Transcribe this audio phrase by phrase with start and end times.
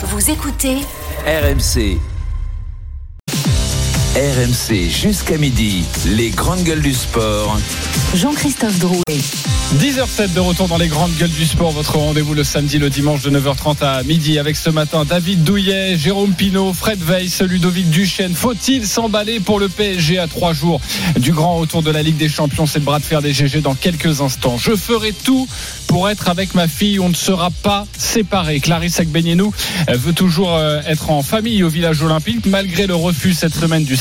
[0.00, 0.76] Vous écoutez
[1.26, 1.98] RMC.
[4.18, 7.56] RMC jusqu'à midi, les grandes gueules du sport.
[8.14, 9.04] Jean-Christophe Drouet.
[9.76, 11.72] 10h07 de retour dans les grandes gueules du sport.
[11.72, 15.98] Votre rendez-vous le samedi, le dimanche de 9h30 à midi avec ce matin David Douillet,
[15.98, 18.34] Jérôme Pinault, Fred Weiss, Ludovic Duchesne.
[18.34, 20.80] Faut-il s'emballer pour le PSG à trois jours
[21.18, 22.66] du grand retour de la Ligue des Champions?
[22.66, 24.56] C'est le bras de fer des GG dans quelques instants.
[24.56, 25.46] Je ferai tout
[25.86, 26.98] pour être avec ma fille.
[26.98, 28.60] On ne sera pas séparés.
[28.60, 29.52] Clarisse Agbenienou
[29.92, 33.96] veut toujours euh, être en famille au village olympique malgré le refus cette semaine du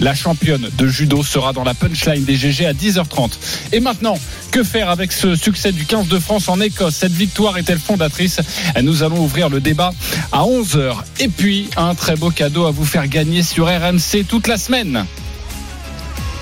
[0.00, 3.30] La championne de judo sera dans la punchline des GG à 10h30.
[3.72, 4.18] Et maintenant,
[4.50, 6.96] que faire avec ce succès du 15 de France en Écosse?
[6.96, 8.40] Cette victoire est-elle fondatrice?
[8.82, 9.92] Nous allons ouvrir le débat
[10.32, 10.96] à 11h.
[11.20, 15.04] Et puis, un très beau cadeau à vous faire gagner sur RMC toute la semaine.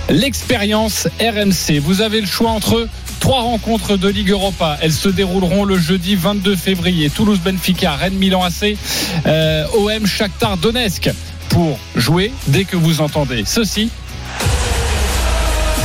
[0.08, 1.80] L'expérience RMC.
[1.80, 2.88] Vous avez le choix entre
[3.20, 4.78] trois rencontres de Ligue Europa.
[4.80, 7.10] Elles se dérouleront le jeudi 22 février.
[7.10, 8.78] Toulouse Benfica, Rennes Milan AC,
[9.26, 11.10] euh, OM Shakhtar Donetsk.
[11.48, 13.90] Pour jouer dès que vous entendez ceci.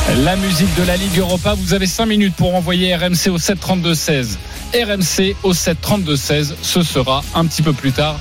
[0.10, 4.36] La musique de la Ligue Europa, vous avez 5 minutes pour envoyer RMC au 732-16.
[4.74, 8.20] RMC au 732-16, ce sera un petit peu plus tard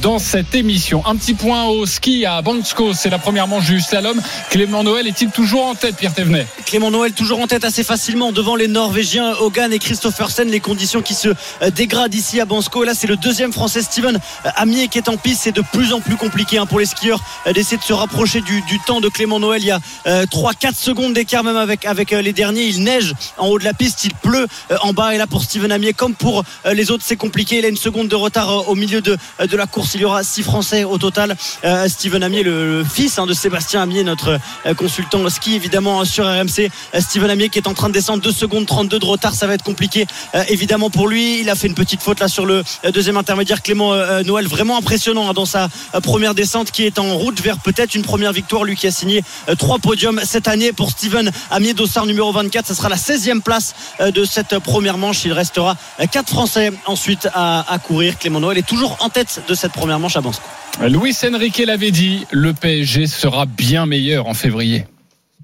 [0.00, 1.04] dans cette émission.
[1.06, 4.20] Un petit point au ski à Bansko, c'est la première manche du slalom.
[4.50, 6.46] Clément Noël est-il toujours en tête, Pierre Thévenet?
[6.66, 10.48] Clément Noël toujours en tête assez facilement devant les Norvégiens Hogan et Christophersen.
[10.48, 11.30] Les conditions qui se
[11.74, 12.84] dégradent ici à Bansko.
[12.84, 14.18] Là, c'est le deuxième français Steven
[14.56, 15.42] Amier qui est en piste.
[15.42, 18.62] C'est de plus en plus compliqué hein, pour les skieurs d'essayer de se rapprocher du,
[18.62, 19.62] du, temps de Clément Noël.
[19.62, 22.64] Il y a 3-4 secondes d'écart même avec, avec les derniers.
[22.64, 24.46] Il neige en haut de la piste, il pleut
[24.82, 25.14] en bas.
[25.14, 27.58] Et là, pour Steven Amier, comme pour les autres, c'est compliqué.
[27.58, 29.94] Il a une seconde de retard au milieu de, de la course.
[29.94, 31.36] Il y aura six Français au total.
[31.64, 36.26] Euh, Steven Amier, le, fils hein, de Sébastien Amier, notre euh, consultant ski évidemment sur
[36.26, 36.70] RMC.
[36.94, 39.46] Euh, Steven Amier qui est en train de descendre 2 secondes 32 de retard, ça
[39.46, 40.06] va être compliqué
[40.48, 41.40] évidemment pour lui.
[41.40, 43.62] Il a fait une petite faute là sur le deuxième intermédiaire.
[43.62, 45.68] Clément Noël, vraiment impressionnant hein, dans sa
[46.02, 48.64] première descente qui est en route vers peut-être une première victoire.
[48.64, 49.22] Lui qui a signé
[49.58, 51.13] trois podiums cette année pour Steven
[51.50, 52.66] Amier Dossard numéro 24.
[52.66, 55.24] Ce sera la 16e place de cette première manche.
[55.24, 55.76] Il restera
[56.10, 58.18] quatre Français ensuite à, à courir.
[58.18, 60.44] Clément Noël est toujours en tête de cette première manche à Bansko.
[60.82, 64.86] Luis Enrique l'avait dit, le PSG sera bien meilleur en février.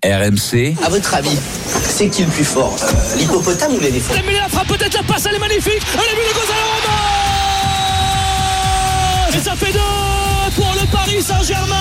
[0.02, 0.76] RMC.
[0.82, 1.36] À votre avis,
[1.84, 5.26] c'est qui le plus fort euh, L'hippopotame ou l'éléphant Mais la frappe peut-être la passe,
[5.26, 5.82] elle est magnifique.
[5.92, 6.70] Elle a vu le Gonzalo
[9.36, 11.76] Et ça fait deux pour le Paris Saint-Germain.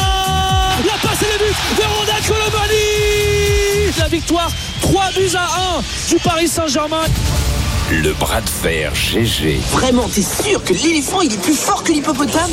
[0.85, 3.38] La passe et le but de Ronald Colomani.
[3.97, 4.51] La victoire
[4.81, 7.05] 3 buts à 1 du Paris Saint-Germain.
[7.91, 9.57] Le bras de fer GG.
[9.71, 12.51] Vraiment, t'es sûr que l'éléphant il est plus fort que l'hippopotame?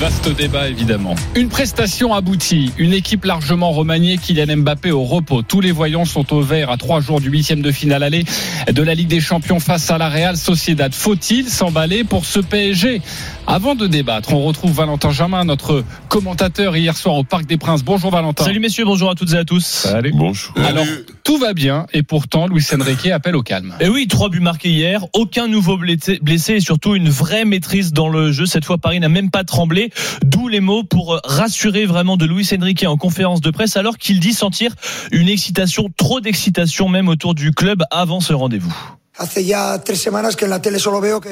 [0.00, 1.14] Vaste débat évidemment.
[1.36, 5.42] Une prestation aboutie, une équipe largement remaniée, Kylian Mbappé au repos.
[5.42, 8.24] Tous les voyants sont au vert à trois jours du huitième de finale aller
[8.66, 10.92] de la Ligue des Champions face à la Real Sociedad.
[10.92, 13.00] Faut-il s'emballer pour ce PSG
[13.46, 17.84] Avant de débattre, on retrouve Valentin Germain, notre commentateur hier soir au Parc des Princes.
[17.84, 18.44] Bonjour Valentin.
[18.44, 19.64] Salut messieurs, bonjour à toutes et à tous.
[19.64, 20.12] Salut.
[20.16, 20.52] Bonjour.
[20.66, 20.86] Alors,
[21.22, 23.76] tout va bien et pourtant Luis Enrique appelle au calme.
[23.78, 28.08] Et oui, trois buts marqués hier, aucun nouveau blessé et surtout une vraie maîtrise dans
[28.08, 28.46] le jeu.
[28.46, 29.90] Cette fois, Paris n'a même pas tremblé.
[30.24, 34.20] D'où les mots pour rassurer vraiment de Luis Enrique en conférence de presse alors qu'il
[34.20, 34.74] dit sentir
[35.12, 38.74] une excitation, trop d'excitation même autour du club avant ce rendez-vous.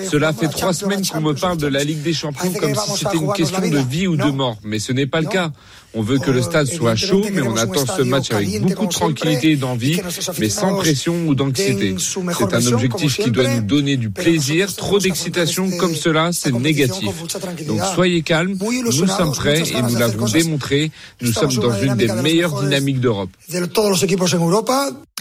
[0.09, 3.17] Cela fait trois semaines qu'on me parle de la Ligue des Champions comme si c'était
[3.17, 5.51] une question de vie ou de mort, mais ce n'est pas le cas.
[5.95, 8.93] On veut que le stade soit chaud, mais on attend ce match avec beaucoup de
[8.93, 10.01] tranquillité et d'envie,
[10.39, 11.95] mais sans pression ou d'anxiété.
[11.99, 14.75] C'est un objectif qui doit nous donner du plaisir.
[14.75, 17.11] Trop d'excitation comme cela, c'est négatif.
[17.67, 20.91] Donc soyez calmes, nous sommes prêts et nous l'avons démontré.
[21.21, 23.31] Nous sommes dans une des meilleures dynamiques d'Europe.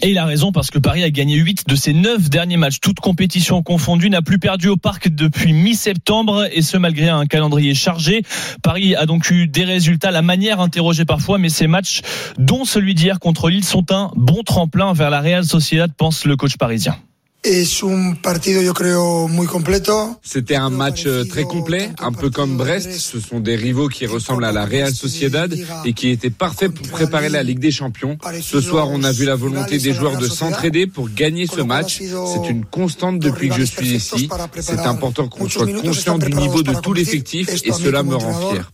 [0.04, 2.80] Et il a raison parce que Paris a gagné 8 de ses 9 derniers matchs,
[2.80, 7.72] toutes compétitions confondues, n'a plus perdu au parc depuis mi-septembre et ce malgré un calendrier
[7.74, 8.22] chargé.
[8.64, 12.02] Paris a donc eu des résultats, la manière interrogée parfois, mais ces matchs,
[12.38, 16.36] dont celui d'hier contre Lille, sont un bon tremplin vers la Real Sociedad, pense le
[16.36, 16.96] coach parisien.
[20.22, 22.92] C'était un match euh, très complet, un peu comme Brest.
[22.92, 25.52] Ce sont des rivaux qui ressemblent à la Real Sociedad
[25.84, 28.16] et qui étaient parfaits pour préparer la Ligue des Champions.
[28.40, 32.00] Ce soir, on a vu la volonté des joueurs de s'entraider pour gagner ce match.
[32.00, 34.28] C'est une constante depuis que je suis ici.
[34.60, 38.70] C'est important qu'on soit conscient du niveau de tout l'effectif et cela me rend fier.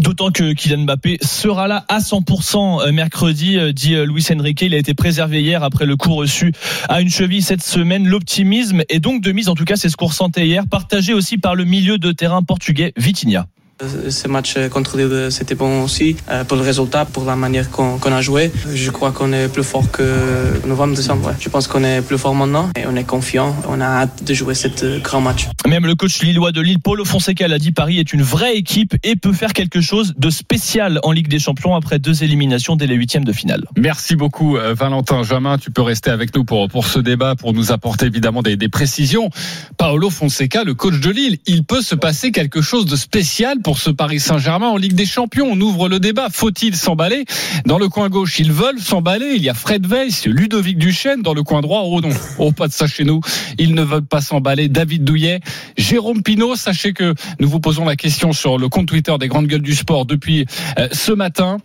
[0.00, 4.62] D'autant que Kylian Mbappé sera là à 100% mercredi, dit Luis Enrique.
[4.62, 6.52] Il a été préservé hier après le coup reçu
[6.88, 8.06] à une cheville cette semaine.
[8.06, 11.38] L'optimisme est donc de mise, en tout cas c'est ce qu'on ressentait hier, partagé aussi
[11.38, 13.46] par le milieu de terrain portugais Vitinha.
[13.80, 16.16] Ce match contre Lille, c'était bon aussi
[16.48, 18.50] pour le résultat, pour la manière qu'on a joué.
[18.74, 21.32] Je crois qu'on est plus fort que novembre, décembre.
[21.38, 23.54] Je pense qu'on est plus fort maintenant et on est confiant.
[23.68, 25.46] On a hâte de jouer ce grand match.
[25.66, 28.96] Même le coach lillois de Lille, Paulo Fonseca, l'a dit, Paris est une vraie équipe
[29.04, 32.88] et peut faire quelque chose de spécial en Ligue des Champions après deux éliminations dès
[32.88, 33.64] les huitièmes de finale.
[33.76, 35.22] Merci beaucoup, Valentin.
[35.22, 38.56] Jamin, tu peux rester avec nous pour, pour ce débat, pour nous apporter évidemment des,
[38.56, 39.30] des précisions.
[39.76, 43.67] Paolo Fonseca, le coach de Lille, il peut se passer quelque chose de spécial pour
[43.76, 45.48] ce Paris Saint-Germain en Ligue des Champions.
[45.50, 46.28] On ouvre le débat.
[46.30, 47.24] Faut-il s'emballer
[47.66, 49.34] Dans le coin gauche, ils veulent s'emballer.
[49.36, 51.22] Il y a Fred Weiss, Ludovic Duchesne.
[51.22, 53.20] Dans le coin droit, oh non, oh pas de ça chez nous.
[53.58, 54.68] Ils ne veulent pas s'emballer.
[54.68, 55.40] David Douillet,
[55.76, 56.56] Jérôme Pinault.
[56.56, 59.74] Sachez que nous vous posons la question sur le compte Twitter des grandes gueules du
[59.74, 60.46] sport depuis
[60.78, 61.58] euh, ce matin.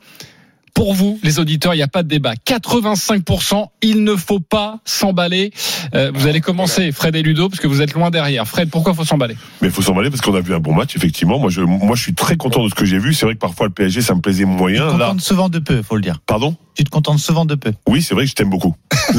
[0.74, 2.34] Pour vous, les auditeurs, il n'y a pas de débat.
[2.48, 5.52] 85%, il ne faut pas s'emballer.
[5.94, 8.48] Euh, vous allez commencer, Fred et Ludo, parce que vous êtes loin derrière.
[8.48, 9.36] Fred, pourquoi faut s'emballer?
[9.62, 11.38] Mais il faut s'emballer parce qu'on a vu un bon match, effectivement.
[11.38, 13.14] Moi, je, moi, je suis très content de ce que j'ai vu.
[13.14, 14.88] C'est vrai que parfois le PSG, ça me plaisait moyen.
[14.88, 16.20] Tu te contentes souvent de peu, faut le dire.
[16.26, 16.56] Pardon?
[16.76, 17.72] Tu te contentes souvent de peu.
[17.88, 18.76] Oui, c'est vrai que je t'aime beaucoup.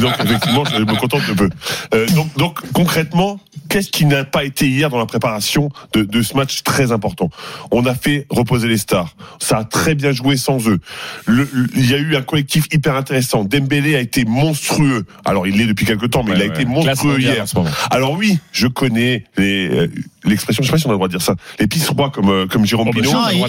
[0.00, 1.48] donc, effectivement, je me contente de peu.
[1.94, 6.22] Euh, donc, donc, concrètement, qu'est-ce qui n'a pas été hier dans la préparation de, de
[6.22, 7.30] ce match très important?
[7.70, 9.16] On a fait reposer les stars.
[9.40, 10.78] Ça a très bien joué sans eux.
[11.26, 13.44] Le, il y a eu un collectif hyper intéressant.
[13.44, 15.04] Dembélé a été monstrueux.
[15.24, 16.54] Alors il l'est depuis quelques temps, mais Ouais, il a ouais.
[16.54, 17.42] été monstrueux hier.
[17.42, 17.70] en ce moment.
[17.90, 19.88] Alors oui, je connais les, euh,
[20.28, 22.10] l'expression, je sais pas si on a le droit de dire ça, les pistes rois
[22.10, 23.10] comme euh, comme Jérôme Oh, Pinault.
[23.12, 23.42] Vas-y,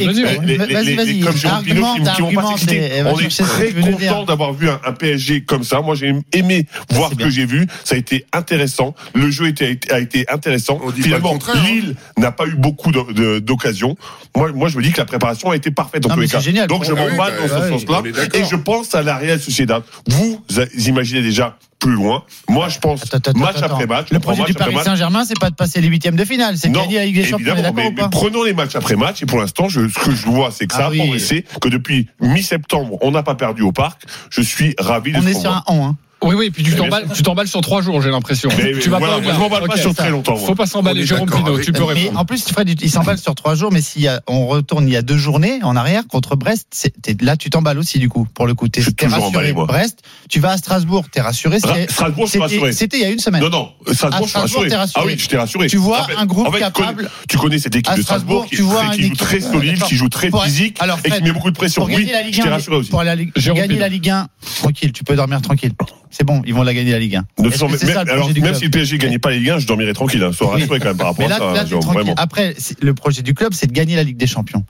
[0.96, 1.14] vas-y.
[1.14, 2.92] les- comme Jérôme Pinault qui, vont pas s'exciter.
[3.06, 5.82] On est très content d'avoir vu un, un PSG comme ça.
[5.82, 7.68] Moi, j'ai aimé voir ce que j'ai vu.
[7.84, 8.96] Ça a été intéressant.
[9.14, 10.80] Le jeu était, a été intéressant.
[10.96, 11.60] Finalement, hein.
[11.66, 13.96] Lille n'a pas eu beaucoup d'occasions.
[14.36, 16.28] Moi, moi, je me dis que la préparation a été parfaite en Non, tous les
[16.28, 16.40] cas.
[16.40, 16.68] c'est génial.
[16.68, 18.02] Donc, je Ah oui, m'emballe bah, dans ce sens-là.
[18.34, 19.84] Et je pense à la Real Sociedad.
[20.08, 20.42] Vous
[20.86, 22.24] imaginez déjà plus loin.
[22.50, 23.74] Moi, je pense Attends, attends, match attends.
[23.76, 24.08] après match.
[24.12, 24.76] Le on projet du Paris.
[24.84, 27.54] Saint-Germain, c'est pas de passer les huitièmes de finale, c'est de gagner Ligue des Champions.
[27.58, 30.52] On est mais, prenons les matchs après match et pour l'instant, ce que je vois,
[30.52, 30.98] c'est que ça Ah a oui.
[31.00, 34.04] progressé, que depuis mi-septembre, on n'a pas perdu au parc.
[34.30, 35.64] Je suis ravi de On ce est qu'on sur voit.
[35.68, 35.86] un on.
[35.88, 35.98] Hein.
[36.22, 38.50] Oui, oui, puis tu Mais bien t'emballes, tu t'emballes sur trois jours, j'ai l'impression.
[38.58, 40.36] Mais- tu vas voilà, pas moi, je m'emballe pas Ok, sur très longtemps.
[40.36, 42.20] Faut pas s'emballer, Jérôme avec- tu peux Mais répondre.
[42.20, 45.02] en plus, Fred, il s'emballe sur trois jours, mais si on retourne il y a
[45.02, 48.68] deux journées en arrière contre Brest, là tu t'emballes aussi du coup, pour le coup.
[48.68, 49.28] T'es Je t'es rassuré.
[49.28, 49.66] emballé, moi.
[49.66, 50.00] Brest,
[50.30, 51.58] tu vas à Strasbourg, t'es rassuré.
[51.64, 52.72] Ra- Strasbourg, je suis rassuré.
[52.74, 53.42] C'était il y a une semaine.
[53.42, 54.90] Non, non, Strasbourg, À je suis Strasbourg, rassuré.
[54.96, 55.68] Ah oui, je t'ai rassuré.
[55.68, 58.82] Tu vois un groupe capable- Tu connais cette équipe de Strasbourg, Strasbourg, qui, tu vois
[58.82, 61.56] très- un qui joue très solide, qui joue très physique et qui met beaucoup de
[61.56, 61.86] pression.
[61.86, 62.90] Oui, je t'ai 1, rassuré aussi.
[62.90, 64.28] pour gagner la Ligue 1,
[64.58, 65.72] tranquille, tu peux dormir tranquille.
[66.12, 67.20] C'est bon, ils vont la gagner la Ligue 1.
[67.20, 69.52] De toute Est-ce façon, que c'est même, alors, si le PSG gagnait pas les Ligue
[69.52, 70.24] 1, je dormirais tranquille.
[70.24, 70.32] Hein.
[70.34, 72.16] Sois rassuré quand même par rapport à ça, vraiment.
[72.18, 74.64] Après, le projet du club, c'est de gagner la Ligue des Champions.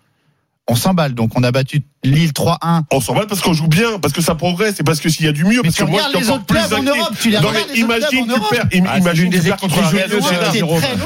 [0.71, 2.83] On s'emballe, donc on a battu Lille 3-1.
[2.91, 5.25] On s'en va parce qu'on joue bien, parce que ça progresse et parce que s'il
[5.25, 5.57] y a du mieux.
[5.57, 6.83] Mais parce tu que moi, je suis les encore autres plus clubs en.
[6.83, 8.49] Europe, tu les Non, mais les imagine, tu Europe.
[8.51, 10.55] perds, Ah, imagine, tu des perds équipes contre qui la Real Sociedad.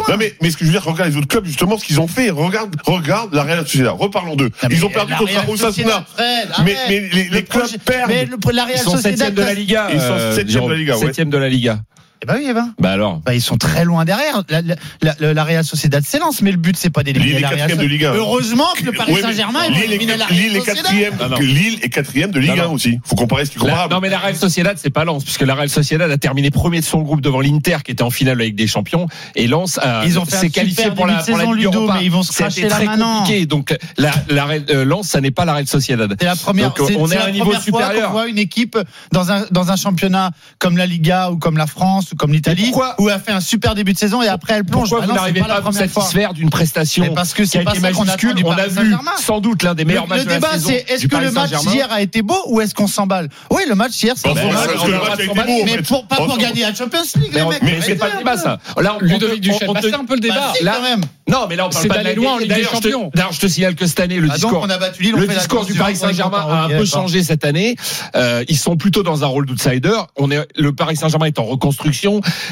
[0.09, 1.99] Non mais, mais ce que je veux dire, regarde les autres clubs justement ce qu'ils
[2.01, 2.29] ont fait.
[2.29, 3.93] Regarde, regarde la Real Sociedad.
[3.97, 4.51] Reparlons d'eux.
[4.69, 6.05] Ils ont perdu la contre Osasuna.
[6.19, 8.09] Mais, mais les, Le les clubs perdent.
[8.09, 9.87] Mais le- la Real Ils sont Sociedad, septième de la Liga.
[9.93, 11.05] Ils sont euh, septième de la Liga, ouais.
[11.05, 11.79] Septième de la Liga.
[12.23, 12.73] Eh ben oui, eh ben.
[12.79, 13.19] Bah alors.
[13.25, 14.43] Bah, ils sont très loin derrière.
[14.47, 14.75] La, la,
[15.19, 17.59] la, la Real Sociedad s'élance, mais le but c'est pas d'éliminer Lille est la Real
[17.67, 18.13] quatrième de Sociedad.
[18.13, 18.23] Ligue 1.
[18.25, 20.83] Heureusement que le Paris Saint-Germain est- éliminer la Real Lille est Sociedad.
[20.83, 21.13] quatrième.
[21.41, 22.73] Lille est quatrième de Ligue Non, 1 non.
[22.75, 22.97] aussi.
[23.03, 23.93] Faut comparer ce qui est La- comparable.
[23.93, 26.79] non mais la Real Sociedad c'est pas Lens puisque la Real Sociedad a terminé premier
[26.79, 30.03] de son groupe devant l'Inter qui était en finale avec des champions et Lens a-
[30.05, 31.95] Ils ont fait un s'est qualifié pour la, pour la saison, Ligue Ludo, Europa.
[31.99, 33.19] mais ils vont se cracher là très maintenant.
[33.19, 36.15] compliqué donc la, la Real- euh, Lens ça n'est pas la Real Sociedad.
[36.17, 38.07] C'est la première, Donc, c'est- on c'est est à la un niveau première fois supérieur.
[38.07, 38.77] qu'on voit une équipe
[39.11, 43.09] dans un, dans un championnat comme la Liga ou comme la France comme l'Italie où
[43.09, 44.89] elle fait un super début de saison et après elle plonge.
[44.89, 47.43] Pourquoi Bah vous non, n'arrivez pas pas à vous satisfaire d'une prestation Mais parce que
[47.43, 49.11] qui c'est a pas été ça qu'on attend majuscule du On a Paris vu Saint-Germain.
[49.19, 51.15] sans doute l'un des meilleurs Le, matchs le de la débat, saison c'est est-ce que
[51.17, 53.29] le match d'hier a été beau ou est-ce qu'on s'emballe?
[53.51, 55.77] Oui, le match hier, c'est Bah, beau Mais
[56.09, 57.63] pas pour gagner la Champions League, Mais, les mecs.
[57.63, 58.59] mais c'est pas le débat ça.
[58.81, 60.35] Là, on- Ludovic Duchesne, bah, c'est un peu le débat.
[60.35, 61.01] Bah, Là- même.
[61.29, 62.71] Non, mais là on parle C'est pas de d'aller la loin en Ligue des D'ailleurs,
[62.75, 63.11] je te- Champions.
[63.15, 66.63] D'ailleurs, je te signale que cette année, le Ah, discours, le du Paris Saint-Germain a
[66.65, 67.75] un peu changé cette année.
[68.15, 69.97] Euh, ils sont plutôt dans un rôle d'outsider.
[70.17, 72.02] On est, le Paris Saint-Germain est en reconstruction.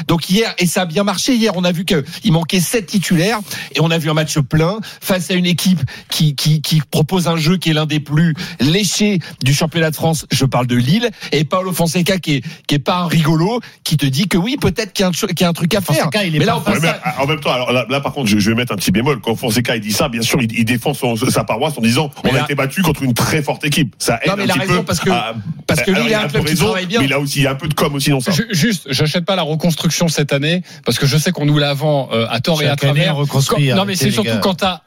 [0.08, 3.38] Donc hier, et ça a bien marché hier, on a vu qu'il manquait sept titulaires
[3.74, 5.80] et on a vu un match plein face à une équipe
[6.10, 9.96] qui, qui, qui propose un jeu qui est l'un des plus léchés du championnat de
[9.96, 10.26] France.
[10.30, 13.96] Je parle de Lille et Paolo Fonseca qui est, qui est pas un rigolo, qui
[13.96, 15.74] te dit que oui, peut-être qu'il y, a un cho- qu'il y a un truc
[15.74, 15.96] à faire.
[16.04, 17.84] Fonseca, il est mais là, pas on peut Ouais, mais en même temps, alors là,
[17.88, 19.20] là, par contre, je, je vais mettre un petit bémol.
[19.20, 22.10] Quand Fonseca il dit ça, bien sûr, il, il défend son- sa paroisse en disant
[22.24, 23.94] Mais on a là- été battu contre une très forte équipe.
[23.98, 25.34] Ça aide Non, mais un il a petit raison, peu parce que- à-
[25.66, 27.00] parce que a a un un club peu qui raison, travaille bien.
[27.00, 28.32] mais a aussi il y a un peu de com aussi dans ça.
[28.32, 31.74] Ju- Juste, j'achète pas la reconstruction cette année parce que je sais qu'on nous la
[31.74, 33.16] vend euh, à tort et à année, travers.
[33.16, 34.80] on reconstruit, Quand- non, mais arrêtez, c'est surtout quand t'as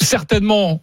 [0.00, 0.80] certainement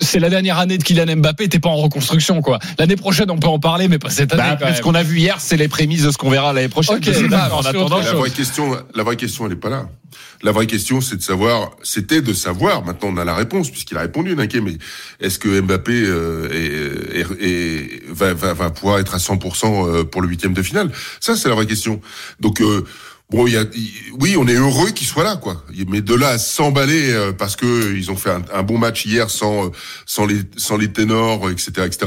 [0.00, 2.58] c'est la dernière année de Kylian Mbappé, t'es pas en reconstruction, quoi.
[2.78, 4.56] L'année prochaine, on peut en parler, mais pas cette année.
[4.60, 6.98] Bah, ce qu'on a vu hier, c'est les prémices de ce qu'on verra l'année prochaine.
[7.00, 9.88] D'accord, en attendant, La vraie question, la vraie question, elle est pas là.
[10.42, 12.84] La vraie question, c'est de savoir, c'était de savoir.
[12.84, 14.60] Maintenant, on a la réponse puisqu'il a répondu, Ninké.
[14.60, 14.76] Mais
[15.20, 20.04] est-ce que Mbappé euh, est, est- est- va, va, va pouvoir être à 100% euh,
[20.04, 20.90] pour le huitième de finale?
[21.20, 22.00] Ça, c'est la vraie question.
[22.40, 22.60] Donc.
[22.60, 22.84] euh,
[23.34, 25.62] Oui, on est heureux qu'il soit là, quoi.
[25.88, 29.28] Mais de là à s'emballer euh, parce que ils ont fait un, bon match hier
[29.30, 29.68] sans euh,
[30.06, 32.06] sans les sans les ténors, etc., etc.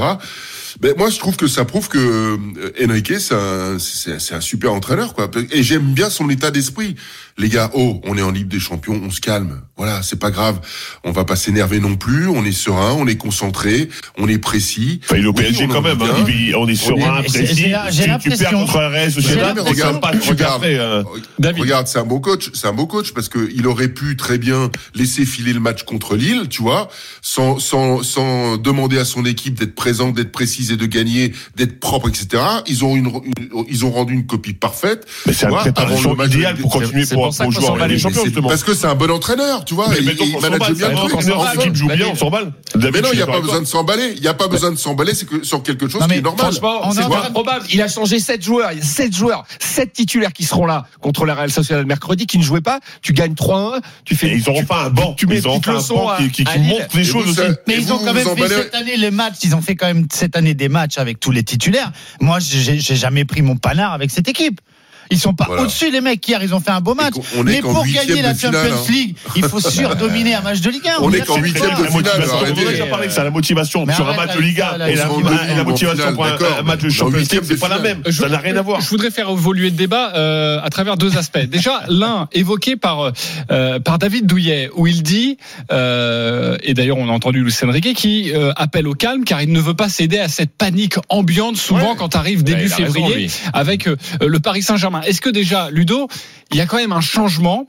[0.80, 5.14] Ben moi, je trouve que ça prouve que euh, Enrique, c'est un un super entraîneur,
[5.14, 5.30] quoi.
[5.52, 6.96] Et j'aime bien son état d'esprit.
[7.40, 9.62] Les gars, oh, on est en Ligue des Champions, on se calme.
[9.78, 10.60] Voilà, c'est pas grave.
[11.04, 12.28] On va pas s'énerver non plus.
[12.28, 15.02] On est serein, on est concentré, on est précis.
[15.04, 16.02] Enfin, il est au Oui, PSG on quand même.
[16.02, 16.26] hein.
[16.28, 17.46] Il- On est sur On est- précis.
[17.46, 21.04] j'ai- j'ai Tu- Tu perds l'impression- contre un Real j'ai regarde, pas regarde, hein.
[21.38, 21.62] David.
[21.62, 24.40] Regarde, c'est un beau coach, c'est un beau coach parce que il aurait pu très
[24.40, 26.88] bien laisser filer le match contre Lille, tu vois,
[27.22, 31.80] sans sans sans demander à son équipe d'être présente, d'être précise et de gagner, d'être
[31.80, 32.42] propre, etc.
[32.66, 35.06] Ils ont une, une- ils ont rendu une copie parfaite.
[35.28, 37.44] Mais c'est tu une vois, avant préparation le match idéale pour continuer pour, pour ça
[37.46, 38.50] pour qu'on s'en bat les Champions, justement.
[38.50, 39.88] parce que c'est un bon entraîneur, tu vois.
[40.00, 41.76] Il on manage s'emballe, bien le truc.
[41.76, 42.52] joue bien, on s'emballe.
[42.76, 44.14] Mais non, il n'y a pas besoin de s'emballer.
[44.16, 46.46] Il n'y a pas besoin de s'emballer, sur quelque chose qui est normal.
[46.52, 47.66] Franchement, On c'est pas probable.
[47.72, 48.72] Il a changé 7 joueurs.
[48.72, 52.26] Il y a 7 joueurs, 7 titulaires qui seront là contre la Real Sociedad mercredi,
[52.26, 52.80] qui ne jouaient pas.
[53.02, 53.82] Tu gagnes 3-1.
[54.06, 54.30] Tu fais.
[54.36, 55.14] Ils auront tu- pas un banc.
[55.18, 57.36] Tu mets une leçon qui, montre les choses aussi.
[57.36, 59.36] ça- Mais ils ont quand même fait cette année les matchs.
[59.44, 61.92] Ils ont fait quand même cette année des matchs avec tous les titulaires.
[62.22, 64.62] Moi, j'ai jamais pris mon panard avec cette équipe.
[65.12, 65.64] Ils sont pas Voilà.
[65.64, 66.42] au-dessus les mecs hier.
[66.44, 67.14] Ils ont fait un beau match.
[67.38, 68.92] on Mais pour gagner la de finale, Champions hein.
[68.92, 71.02] League, il faut surdominer un match de Ligue 1.
[71.02, 73.24] On est est qu'en huitième de La finale, motivation, on a déjà parlé que c'est
[73.24, 76.82] la motivation Mais sur un match de ça, là, et la, motivation pour un, match
[76.82, 78.04] de Champions League, c'est de pas la même.
[78.10, 78.82] Ça n'a rien à voir.
[78.82, 81.38] Je voudrais faire évoluer le débat euh, à travers deux aspects.
[81.48, 83.14] Déjà, l'un évoqué par
[83.52, 85.38] euh, par David Douillet, où il dit,
[85.72, 89.60] euh, et d'ailleurs on a entendu Luis Enrique, qui appelle au calme car il ne
[89.60, 91.96] veut pas céder à cette panique ambiante souvent Ouais.
[91.98, 94.64] quand arrive début Ouais, raison, février avec le Paris
[95.02, 96.08] Est-ce que déjà, Ludo,
[96.52, 97.68] il y a quand même un changement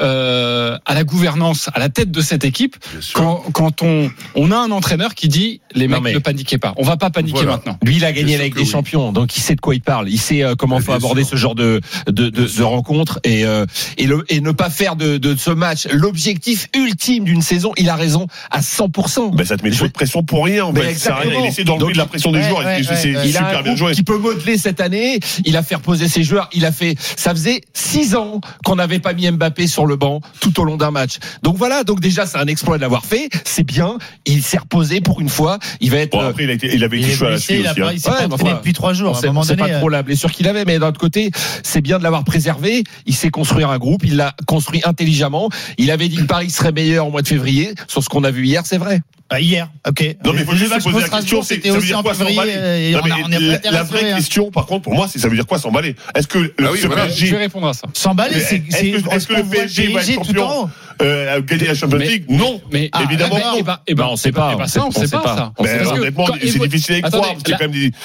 [0.00, 2.76] euh, à la gouvernance, à la tête de cette équipe,
[3.14, 6.74] quand, quand on, on a un entraîneur qui dit les mecs mais- ne paniquez pas,
[6.76, 7.52] on va pas paniquer Voilà.
[7.52, 7.78] maintenant.
[7.82, 8.66] Lui, il a gagné que des oui.
[8.66, 10.08] Champions, donc il sait de quoi il parle.
[10.08, 11.32] Il sait euh, comment faut aborder sûr.
[11.32, 13.66] ce genre de de, de, de rencontre et euh,
[13.98, 17.72] et, le, et ne pas faire de, de ce match l'objectif ultime d'une saison.
[17.76, 19.34] Il a raison à 100%.
[19.36, 20.94] Ben, ça te met trop de pression pour rien, en fait.
[20.94, 21.40] Ça rien.
[21.40, 22.64] Il essaie d'enlever de la pression des ouais, joueurs.
[22.64, 23.92] ouais, c'est- C'est ouais, il a super un bien joué.
[23.92, 25.20] qui peut modeler cette année.
[25.44, 26.48] Il a fait reposer ses joueurs.
[26.52, 26.94] Il a fait.
[27.16, 30.76] Ça faisait six ans qu'on n'avait pas mis Mbappé sur le banc tout au long
[30.76, 31.18] d'un match.
[31.42, 31.84] Donc voilà.
[31.84, 33.28] Donc déjà, c'est un exploit de l'avoir fait.
[33.44, 33.98] C'est bien.
[34.26, 35.58] Il s'est reposé pour une fois.
[35.80, 36.12] Il va être.
[36.12, 37.70] Bon, euh, après, il, a été, il avait Il été à la blessé, il a
[37.72, 37.80] aussi.
[37.82, 37.90] hein.
[37.92, 39.16] il s'est Ouais, pas mais entraîné enfin, depuis trois jours.
[39.16, 41.30] C'est pas euh, trop la blessure qu'il avait, mais d'un autre côté,
[41.62, 42.84] c'est bien de l'avoir préservé.
[43.06, 45.48] Il sait construire un groupe, il l'a construit intelligemment.
[45.78, 47.74] Il avait dit que Paris serait meilleur au mois de février.
[47.88, 49.00] Sur ce qu'on a vu hier, c'est vrai.
[49.30, 50.16] Bah, hier, ok.
[50.24, 52.02] Non, mais il faut juste se poser la question, c'est c'était ça veut aussi dire
[52.02, 53.00] quoi s'emballer euh,
[53.70, 54.16] la, vraie hein.
[54.16, 55.94] question, par contre, pour moi, c'est ça veut dire quoi s'emballer?
[56.16, 57.04] Est-ce que le Ah voilà.
[57.06, 57.86] Je PSG vais répondre à ça.
[57.94, 60.70] S'emballer, c'est est-ce que- est-ce que on le PSG va être PSG tout champion.
[61.02, 62.60] Euh, à gagner la Champions Mais- League Non.
[62.72, 63.56] Mais Ah, évidemment ah, non.
[63.58, 64.50] Eh ben, eh ben, Non, on sait ben, pas.
[64.52, 65.36] eh ben, On ça, on sait sait pas pas.
[65.36, 65.52] ça.
[65.58, 67.34] Ben, Parce que honnêtement, quand- c'est difficile à croire.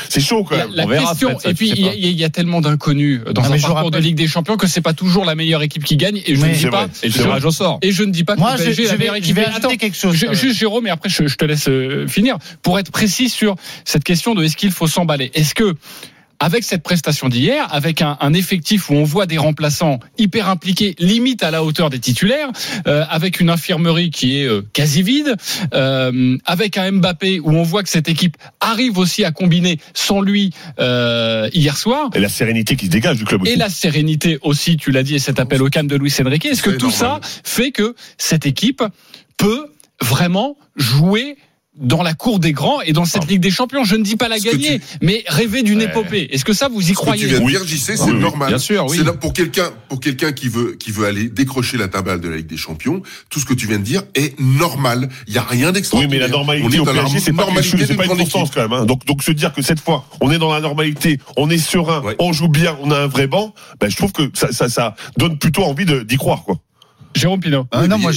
[0.10, 0.76] C'est chaud quand La, même.
[0.76, 1.96] la On verra, question, et puis il y, a- pas.
[1.98, 4.82] il y a tellement d'inconnus dans un mais parcours de Ligue des Champions que c'est
[4.82, 6.22] pas toujours la meilleure équipe qui gagne.
[6.26, 6.88] Et je Mais- ne dis pas.
[7.04, 7.80] Et le je- tirage au sort.
[7.82, 9.16] Et je ne dis pas que Moi, le je, PSG est je la vais, meilleure
[9.16, 9.36] je équipe.
[9.36, 10.16] vais Mais ajouter attends, quelque chose.
[10.16, 12.38] juste Jérôme, et après je, je te laisse euh, finir.
[12.62, 15.32] Pour être précis sur cette question de est-ce qu'il faut s'emballer.
[15.34, 15.76] Est-ce que
[16.40, 20.96] avec cette prestation d'hier, avec un, un effectif où on voit des remplaçants hyper impliqués,
[21.00, 22.50] limite à la hauteur des titulaires,
[22.88, 25.36] euh, avec une infirmerie qui est euh, quasi vide,
[25.74, 30.22] euh, avec un Mbappé où on voit que cette équipe arrive aussi à combiner sans
[30.22, 32.10] lui euh, hier soir.
[32.14, 33.52] Et la sérénité qui se dégage du club aussi.
[33.52, 36.46] Et la sérénité aussi, tu l'as dit, et cet appel au calme de Luis Enrique.
[36.46, 37.22] Est-ce que tout normal.
[37.24, 38.84] ça fait que cette équipe
[39.38, 39.68] peut
[40.02, 41.38] vraiment jouer
[41.78, 44.28] dans la cour des grands et dans cette Ligue des Champions Je ne dis pas
[44.30, 46.28] la gagner, mais rêver d'une épopée.
[46.32, 47.52] Est-ce que ça, vous y Ce que tu croyez viens de Oui.
[47.54, 48.48] dire, JC, c'est Oui, oui, normal.
[48.50, 48.98] bien sûr, oui.
[48.98, 52.30] C'est là pour quelqu'un, pour quelqu'un qui veut, qui veut aller décrocher la tabale de
[52.30, 53.02] la Ligue des Champions.
[53.30, 55.10] Tout ce que tu viens de dire est normal.
[55.28, 56.20] Il y a rien Oui, d'extraordinaire.
[56.22, 58.18] mais la On normalité est au PSG, c'est pas, quelque normalité chose- c'est pas une
[58.18, 58.74] constance quand même.
[58.74, 58.86] hein.
[58.86, 62.02] Donc, donc se dire que cette fois, on est dans la normalité, on est serein,
[62.02, 62.16] Ouais.
[62.20, 64.96] on joue bien, on a un vrai banc, ben, je trouve que ça, ça, ça
[65.18, 66.56] donne plutôt envie de- d'y croire, quoi.
[67.16, 67.68] Jérôme Pinault.
[67.72, 68.12] Ah Oui, non, moi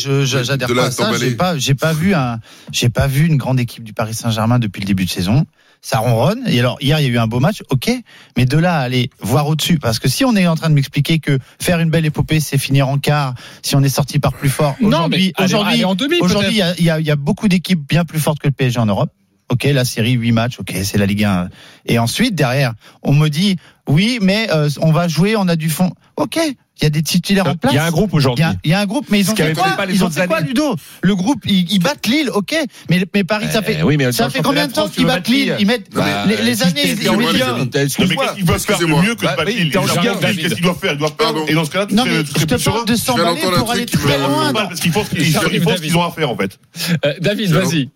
[0.44, 1.04] j'adhère pas à ça.
[1.30, 2.40] J'ai pas j'ai pas vu un
[2.72, 5.46] j'ai pas vu une grande équipe du Paris Saint-Germain depuis le début de saison.
[5.80, 6.42] Ça ronronne.
[6.48, 7.88] Et alors hier il y a eu un beau match, ok.
[8.36, 10.74] Mais de là à aller voir au-dessus, parce que si on est en train de
[10.74, 14.32] m'expliquer que faire une belle épopée c'est finir en quart, si on est sorti par
[14.32, 14.74] plus fort.
[14.80, 17.10] Non, Aujourd'hui aujourd'hui aller en demi, aujourd'hui il y a, il y a- il y
[17.12, 19.10] a beaucoup d'équipes bien plus fortes que le PSG en Europe.
[19.50, 21.48] Ok, la série 8 matchs, ok, c'est la Ligue 1.
[21.86, 23.56] Et ensuite, derrière, on me dit,
[23.88, 25.90] oui, mais euh, on va jouer, on a du fond.
[26.16, 27.72] Ok, il y a des titulaires en place.
[27.72, 28.44] Il y a un groupe aujourd'hui.
[28.44, 29.94] Il y a- il y, a un groupe, mais ils ont fait quoi pas les
[29.94, 30.48] Ils ont fait quoi, années.
[30.48, 32.54] Ludo Le groupe, ils, ils battent Lille, ok.
[32.90, 35.06] Mais, mais Paris, ça Eh fait, oui, mais dans ça fait combien de temps qu'ils
[35.06, 38.34] battent Lille Lille Ils mettent Bah, les, les années, t'es- ils, ils Non, mais qu'est-ce
[38.34, 39.70] qu'ils doivent faire de mieux que de Bah, battre Lille Ils.
[39.72, 40.92] Qu'est-ce qu'ils doivent faire?
[40.92, 41.44] Ils doivent perdre.
[41.48, 44.18] Et dans ce cas-là, tu Non, mais je te parle de s'emballer pour aller très
[44.18, 44.52] loin.
[44.52, 46.58] Parce qu'ils font ce qu'ils ils ont à faire en fait.
[47.06, 47.88] Euh, David, vas-y.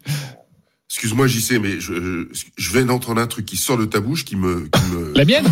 [0.94, 2.26] Excuse-moi, j'y sais, mais je,
[2.58, 5.12] je viens d'entendre un truc qui sort de ta bouche qui me, qui me...
[5.16, 5.46] La mienne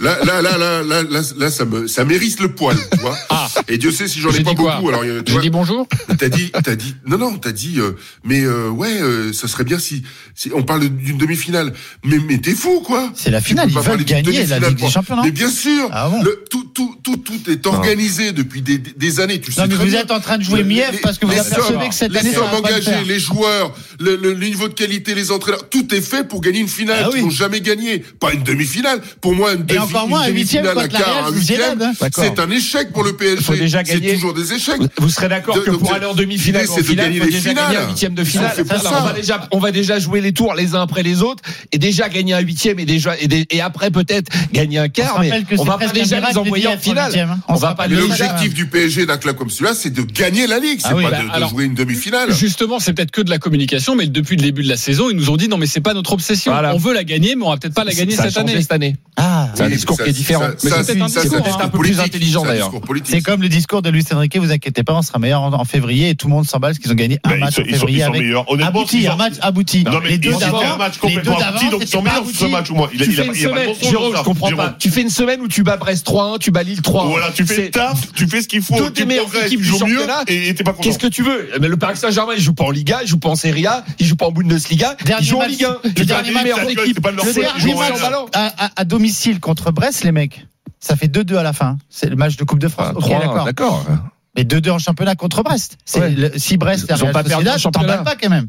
[0.00, 3.16] Là, là, là, là, là, là, là, ça me, ça m'érisse le poil, tu vois.
[3.28, 3.48] Ah.
[3.66, 4.88] Et Dieu sait si j'en ai pas beaucoup.
[4.88, 7.80] Alors, euh, tu J'ai vois, dit bonjour t'as dit, t'as dit, non, non, t'as dit,
[7.80, 10.04] euh, mais euh, ouais, euh, ça serait bien si,
[10.36, 11.72] si on parle d'une demi-finale.
[12.04, 13.10] Mais, mais t'es fou, quoi.
[13.16, 14.90] C'est la finale, ils veulent gagner la Ligue des.
[14.90, 15.88] Champions, Mais bien sûr.
[15.90, 19.40] Ah bon le, tout, tout, tout, tout est organisé depuis des, des- années.
[19.40, 20.00] Tu Non, sais mais très vous bien.
[20.02, 22.12] êtes en train de jouer Les- mief les- parce que vous les apercevez que cette
[22.12, 23.04] les année, ça sommes va pas le engagées, faire.
[23.04, 26.68] les joueurs, le, le niveau de qualité, les entraîneurs, tout est fait pour gagner une
[26.68, 27.04] finale.
[27.06, 27.98] Ah Ils n'ont jamais gagné.
[28.20, 29.00] Pas une demi-finale.
[29.20, 31.60] Pour moi, une, Et demi- encore une moins un huitième demi-finale, un quart, un huitième,
[31.80, 32.08] gênez, hein.
[32.14, 33.42] C'est un échec pour le PSG.
[33.42, 34.14] faut déjà C'est gagner.
[34.14, 34.78] toujours des échecs.
[34.80, 37.40] Vous- Vous serez d'accord que pour c'est- aller en demi-finale c'est de finale, gagner les
[37.40, 37.76] finales.
[37.76, 38.52] un huitième de finale.
[38.58, 38.90] On ça.
[39.00, 42.08] va déjà, on va déjà jouer les tours les uns après les autres et déjà
[42.08, 45.20] gagner un huitième et déjà et, des- et après peut-être gagner un quart.
[45.20, 47.12] Mais que on c'est va pas déjà les envoyer en finale.
[47.18, 47.38] hein.
[47.48, 50.80] On va pas l'objectif du PSG d'un club comme celui-là, c'est de gagner la Ligue.
[50.80, 52.32] C'est Ah oui, pas bah, de, jouer une demi-finale.
[52.32, 55.16] Justement, c'est peut-être que de la communication, mais depuis le début de la saison, ils
[55.16, 56.52] nous ont dit non, mais c'est pas notre obsession.
[56.52, 56.74] Voilà.
[56.74, 58.60] On veut la gagner, mais on va peut-être pas la gagner Ça cette année.
[58.60, 58.96] cette année.
[59.16, 60.40] Ah, C'est un discours ça- qui est différent.
[60.42, 61.58] ça- Mais c'est peut-être un discours, hein.
[61.62, 62.72] un peu plus intelligent, d'ailleurs.
[63.04, 65.64] c'est comme le discours de Luis Enrique, vous inquiétez pas, on sera meilleur en, en
[65.64, 67.64] février et tout le monde s'emballe parce qu'ils ont gagné un ils match sont- en
[67.64, 68.02] février ils
[68.34, 69.84] sont avec abouti, un match abouti.
[69.84, 72.02] Non, mais les deux d'avant, un match les complètement deux abouti, d'avant, donc ils sont
[72.02, 72.90] meilleurs sur ce match ou moi.
[72.92, 74.76] Il a- Jérôme, je comprends pas.
[74.78, 77.08] Tu fais une semaine où tu bats Brest 3-1, tu bats Lille 3-1.
[77.08, 80.24] Voilà, tu fais taf, tu fais ce qu'il faut, Toutes les meilleures équipes du championnat.
[80.28, 80.82] et et t'es pas content.
[80.82, 81.48] Qu'est-ce que tu veux?
[81.60, 83.84] Mais le Paris Saint-Germain, il joue pas en Liga, il joue pas en Serie A,
[83.98, 85.76] il joue pas en Bundesliga, il Dernier joue en match- Ligue 1.
[85.84, 86.50] le dernier match, ils
[87.60, 87.80] jouent en
[88.76, 90.46] à, domicile contre Brest, les mecs.
[90.80, 91.78] Ça fait 2-2 à la fin.
[91.88, 92.94] C'est le match de Coupe de France.
[93.10, 93.86] Ah, d'accord.
[94.36, 95.78] Mais 2-2 en championnat contre Brest.
[95.84, 96.10] C'est Ouais.
[96.10, 97.70] le- si Brest Ils est ont pas perdu en t'en
[98.04, 98.48] pas quand même.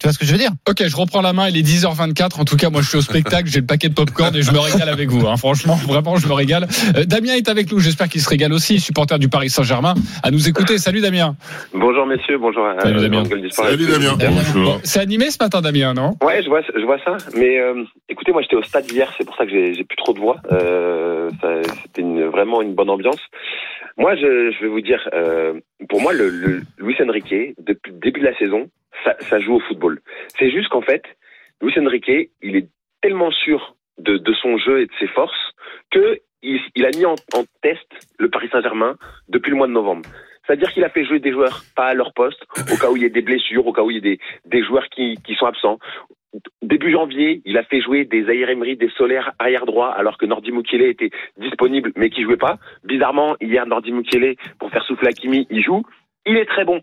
[0.00, 0.50] Tu vois ce que je veux dire?
[0.68, 2.40] Ok, je reprends la main, il est 10h24.
[2.40, 4.50] En tout cas, moi, je suis au spectacle, j'ai le paquet de popcorn et je
[4.52, 5.26] me régale avec vous.
[5.26, 5.36] hein.
[5.36, 6.66] Franchement, vraiment, je me régale.
[6.96, 10.30] Euh, Damien est avec nous, j'espère qu'il se régale aussi, supporter du Paris Saint-Germain, à
[10.30, 10.78] nous écouter.
[10.78, 11.36] Salut Damien.
[11.72, 13.22] Bonjour messieurs, bonjour à Salut, Damien.
[13.50, 14.16] Salut Damien.
[14.54, 16.16] Bon, c'est animé ce matin, Damien, non?
[16.22, 17.16] Ouais, je vois, je vois ça.
[17.36, 19.96] Mais euh, écoutez, moi j'étais au stade hier, c'est pour ça que j'ai j'ai plus
[19.96, 20.36] trop de voix.
[20.52, 23.20] Euh, ça- C'était une- vraiment une bonne ambiance.
[23.96, 25.54] Moi, je, je vais vous dire, euh,
[25.88, 28.66] pour moi, le, le Luis Enrique, depuis le début de la saison,
[29.02, 30.00] ça, ça joue au football.
[30.38, 31.02] C'est juste qu'en fait,
[31.60, 32.68] Luis Enrique, il est
[33.02, 35.52] tellement sûr de, de son jeu et de ses forces
[35.90, 37.14] que il, a mis en,
[37.62, 38.96] test le Paris Saint-Germain
[39.28, 40.06] depuis le mois de novembre.
[40.46, 43.02] C'est-à-dire qu'il a fait jouer des joueurs pas à leur poste, au cas où il
[43.02, 45.34] y ait des blessures, au cas où il y ait des, des joueurs qui, qui
[45.36, 45.78] sont absents.
[46.60, 50.52] Début janvier, il a fait jouer des Emery, des Solaires arrière droit, alors que Nordi
[50.52, 52.58] Mukele était disponible, mais qui jouait pas.
[52.82, 55.82] Bizarrement, hier, Nordi Mukele, pour faire souffler Hakimi, il joue.
[56.26, 56.82] Il est très bon.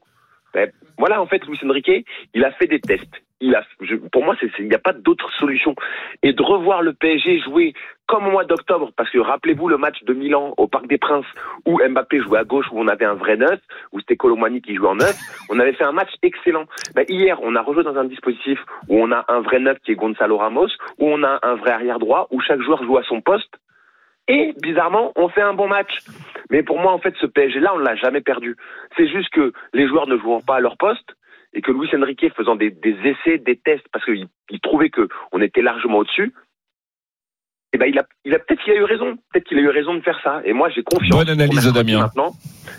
[0.55, 3.21] Mais voilà, en fait, Luis Enrique, il a fait des tests.
[3.43, 5.73] Il a, je- pour moi, il n'y a pas d'autre solution.
[6.21, 7.73] Et de revoir le PSG jouer
[8.05, 11.25] comme au mois d'octobre, parce que rappelez-vous le match de Milan au Parc des Princes,
[11.65, 13.59] où Mbappé jouait à gauche, où on avait un vrai neuf,
[13.93, 15.15] où c'était Colomani qui jouait en neuf,
[15.49, 16.65] on avait fait un match excellent.
[16.93, 18.59] Ben, hier, on a rejoué dans un dispositif
[18.89, 20.67] où on a un vrai neuf qui est Gonzalo Ramos,
[20.99, 23.55] où on a un vrai arrière droit, où chaque joueur joue à son poste.
[24.27, 25.91] Et bizarrement, on fait un bon match.
[26.49, 28.55] Mais pour moi, en fait, ce PSG-là, on ne l'a jamais perdu.
[28.97, 31.15] C'est juste que les joueurs ne jouant pas à leur poste
[31.53, 35.07] et que Luis Enrique faisant des, des essais, des tests, parce qu'il il trouvait que
[35.31, 36.33] on était largement au-dessus.
[37.73, 39.15] Eh ben, il a, il a peut-être qu'il a eu raison.
[39.31, 40.41] Peut-être qu'il a eu raison de faire ça.
[40.43, 41.09] Et moi, j'ai confiance.
[41.09, 42.01] Bonne analyse mercredi Damien.
[42.01, 42.33] Maintenant,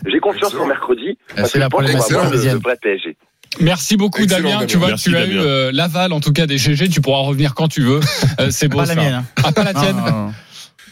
[0.06, 1.18] j'ai confiance pour mercredi.
[1.34, 3.16] Parce c'est que la je pense qu'on va avoir le, vrai PSG.
[3.60, 4.54] Merci beaucoup, Excellent, Damien.
[4.56, 4.66] Damien.
[4.66, 5.32] Tu vois, Merci, tu as Damien.
[5.34, 6.88] eu euh, l'aval, en tout cas, des GG.
[6.90, 8.00] Tu pourras revenir quand tu veux.
[8.40, 8.94] Euh, c'est beau, Pas ça.
[8.94, 9.24] la mienne.
[9.44, 10.32] Ah, pas la tienne Non, non, non.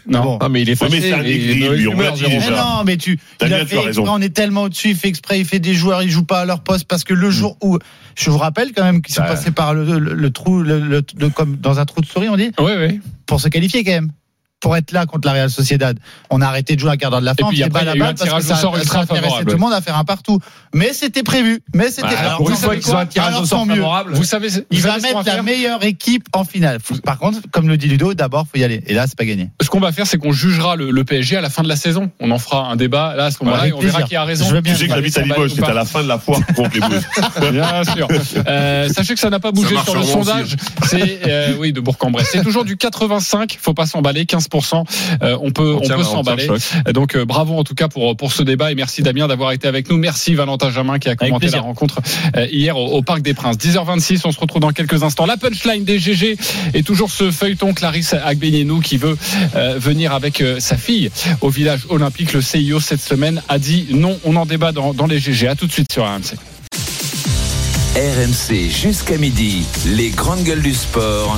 [0.07, 0.23] Non.
[0.23, 0.39] Bon.
[0.41, 1.09] Ah, mais il est Ouais, mais fâché.
[1.79, 2.51] il on l'a dit déjà.
[2.51, 5.39] Mais non, mais tu, il a fait exprès, on est tellement au-dessus, il fait exprès,
[5.41, 7.33] il fait des joueurs, il joue pas à leur poste parce que le Mm.
[7.33, 7.79] jour où,
[8.17, 9.29] je vous rappelle quand même qu'ils sont Ouais.
[9.29, 12.29] passés par le, le- le trou, le, le- le- comme dans un trou de souris,
[12.29, 13.01] on dit, Oui, oui.
[13.27, 14.11] pour se qualifier quand même.
[14.61, 17.21] Pour être là contre la Real Sociedad, on a arrêté de jouer à quart d'heure
[17.21, 17.47] de la fin.
[17.49, 18.55] Et puis après, pas il y a la eu un balle parce tirage que au
[18.55, 19.51] ça, sort ça ultra intéressait favorable.
[19.51, 20.39] tout le monde à faire un partout.
[20.75, 21.61] Mais c'était prévu.
[21.75, 22.09] Mais c'était.
[22.09, 24.13] Bah, alors, une vous fois savez qu'ils ont un quoi tirage au sort favorable.
[24.15, 26.79] Vous savez, Il va mettre la meilleure équipe en finale.
[27.05, 28.83] Par contre, comme le dit Ludo, d'abord faut y aller.
[28.87, 29.51] Et là, c'est pas gagné.
[29.63, 31.77] Ce qu'on va faire, c'est qu'on jugera le, le PSG à la fin de la
[31.77, 32.11] saison.
[32.21, 34.45] On en fera un débat là à ce moment-là et on verra qui a raison.
[34.47, 34.75] Je veux bien.
[34.75, 36.81] Tu sais que j'habite à Limoges, c'est à la fin de la foire contre les
[36.81, 37.03] Blues.
[37.53, 38.09] Bien sûr.
[38.47, 40.57] Euh, sachez que ça n'a pas bougé sur le sondage.
[40.85, 42.29] C'est euh, oui de Bourg-en-Bresse.
[42.31, 43.59] C'est toujours du 85.
[43.61, 44.27] Faut pas s'emballer.
[44.27, 44.85] 15 15%.
[45.23, 46.49] Euh, on peut, on, peut s'emballer.
[46.93, 49.91] Donc bravo en tout cas pour pour ce débat et merci Damien d'avoir été avec
[49.91, 49.97] nous.
[49.97, 52.01] Merci Valentin Jamin qui a commenté la rencontre
[52.51, 53.57] hier au, Parc des Princes.
[53.57, 55.27] 10h26, on se retrouve dans quelques instants.
[55.27, 56.37] La punchline des GG
[56.75, 59.17] est toujours ce feuilleton Clarisse Agbenienou qui veut
[59.77, 61.11] venir avec sa fille
[61.41, 62.33] au village olympique.
[62.33, 64.19] Le CIO cette semaine a dit non.
[64.25, 65.49] On en débat dans, dans les GG.
[65.49, 66.50] À tout de suite sur RMC.
[67.97, 71.37] RMC jusqu'à midi, les grandes gueules du sport.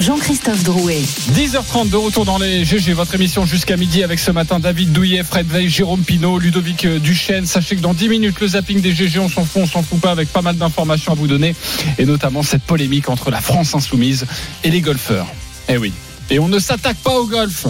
[0.00, 1.02] Jean-Christophe Drouet.
[1.32, 5.22] 10h30 de retour dans les GG, votre émission jusqu'à midi avec ce matin David Douillet,
[5.22, 7.44] Fred Veil, Jérôme Pinault, Ludovic Duchesne.
[7.44, 10.00] Sachez que dans 10 minutes, le zapping des GG, on s'en fout, on s'en fout
[10.00, 11.54] pas avec pas mal d'informations à vous donner
[11.98, 14.24] et notamment cette polémique entre la France insoumise
[14.64, 15.26] et les golfeurs.
[15.68, 15.92] Eh oui.
[16.30, 17.66] Et on ne s'attaque pas au golf,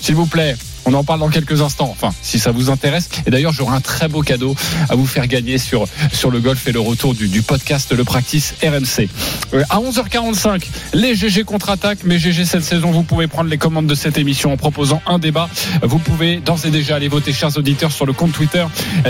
[0.00, 0.54] s'il vous plaît.
[0.86, 1.88] On en parle dans quelques instants.
[1.90, 3.08] Enfin, si ça vous intéresse.
[3.26, 4.54] Et d'ailleurs, j'aurai un très beau cadeau
[4.88, 8.04] à vous faire gagner sur, sur le golf et le retour du, du podcast Le
[8.04, 9.08] Practice RMC.
[9.54, 11.98] Euh, à 11h45, les GG contre-attaque.
[12.04, 15.18] Mais GG cette saison, vous pouvez prendre les commandes de cette émission en proposant un
[15.18, 15.48] débat.
[15.82, 18.64] Vous pouvez d'ores et déjà aller voter, chers auditeurs, sur le compte Twitter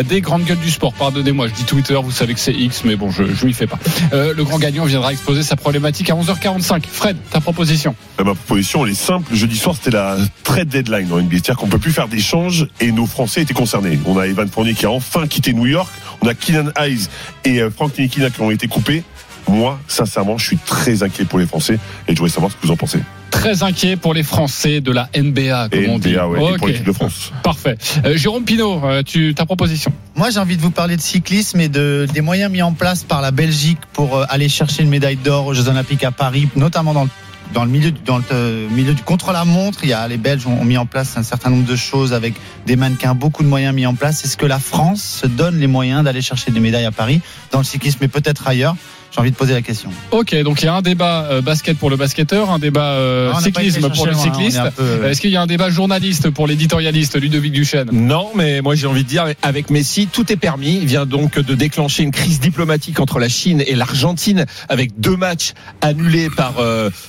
[0.08, 0.92] des grandes gueules du sport.
[0.94, 3.66] Pardonnez-moi, je dis Twitter, vous savez que c'est X, mais bon, je, je m'y fais
[3.66, 3.78] pas.
[4.12, 6.84] Euh, le grand gagnant viendra exposer sa problématique à 11h45.
[6.90, 7.94] Fred, ta proposition?
[8.20, 9.34] Euh, Ma proposition, elle est simple.
[9.34, 11.28] Jeudi soir, c'était la trade deadline dans une
[11.64, 13.98] on peut plus faire d'échanges et nos Français étaient concernés.
[14.04, 15.90] On a Evan Fournier qui a enfin quitté New York.
[16.20, 17.08] On a Kylian Hayes
[17.44, 19.02] et euh, Frank Nikina qui ont été coupés.
[19.48, 22.66] Moi, sincèrement, je suis très inquiet pour les Français et je voudrais savoir ce que
[22.66, 23.00] vous en pensez
[23.30, 26.16] très inquiet pour les Français de la NBA, comme on dit.
[26.16, 27.32] Ouais, pour l'équipe de France.
[27.42, 27.76] Parfait.
[28.04, 31.60] Euh, Jérôme Pinault, euh, tu, ta proposition Moi, j'ai envie de vous parler de cyclisme
[31.60, 35.16] et de, des moyens mis en place par la Belgique pour aller chercher une médaille
[35.16, 37.10] d'or aux Jeux Olympiques à Paris, notamment dans le
[37.54, 40.64] dans le milieu dans le euh, milieu du contre-la-montre, il y a les Belges ont,
[40.64, 42.34] mis en place un certain nombre de choses avec
[42.66, 44.24] des mannequins, beaucoup de moyens mis en place.
[44.24, 47.58] Est-ce que la France se donne les moyens d'aller chercher des médailles à Paris dans
[47.58, 48.76] le cyclisme, mais peut-être ailleurs
[49.14, 49.90] j'ai envie de poser la question.
[50.10, 53.32] Ok, donc il y a un débat euh, basket pour le basketteur, un débat euh,
[53.40, 54.60] cyclisme pour le cycliste.
[54.80, 58.74] Euh, Est-ce qu'il y a un débat journaliste pour l'éditorialiste Ludovic Duchesne Non, mais moi
[58.74, 60.78] j'ai envie de dire, avec Messi, tout est permis.
[60.78, 65.16] Il vient donc de déclencher une crise diplomatique entre la Chine et l'Argentine, avec deux
[65.16, 66.54] matchs annulés par,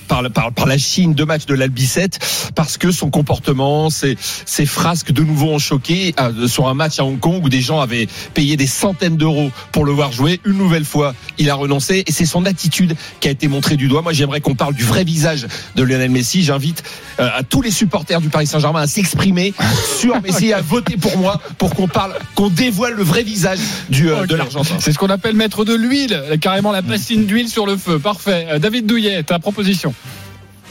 [0.06, 2.20] par, par, par, la Chine, deux matchs de l'Albicette,
[2.54, 6.14] parce que son comportement, ses, ses frasques de nouveau ont choqué
[6.46, 9.84] sur un match à Hong Kong où des gens avaient payé des centaines d'euros pour
[9.84, 10.40] le voir jouer.
[10.44, 13.88] Une nouvelle fois, il a renoncé et c'est son attitude qui a été montrée du
[13.88, 14.02] doigt.
[14.02, 16.42] Moi, j'aimerais qu'on parle du vrai visage de Lionel Messi.
[16.42, 16.82] J'invite
[17.20, 19.54] euh, à tous les supporters du Paris Saint-Germain à s'exprimer
[19.98, 24.10] sur Messi, à voter pour moi, pour qu'on parle, qu'on dévoile le vrai visage du,
[24.10, 24.76] euh, de l'Argentin.
[24.78, 27.98] C'est ce qu'on appelle mettre de l'huile, carrément la bassine d'huile sur le feu.
[27.98, 28.46] Parfait.
[28.50, 29.94] Euh, David Douillet, ta proposition.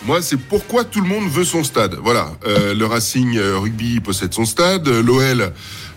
[0.05, 1.97] Moi, c'est pourquoi tout le monde veut son stade.
[2.03, 5.51] Voilà, le Racing Rugby possède son stade, l'OL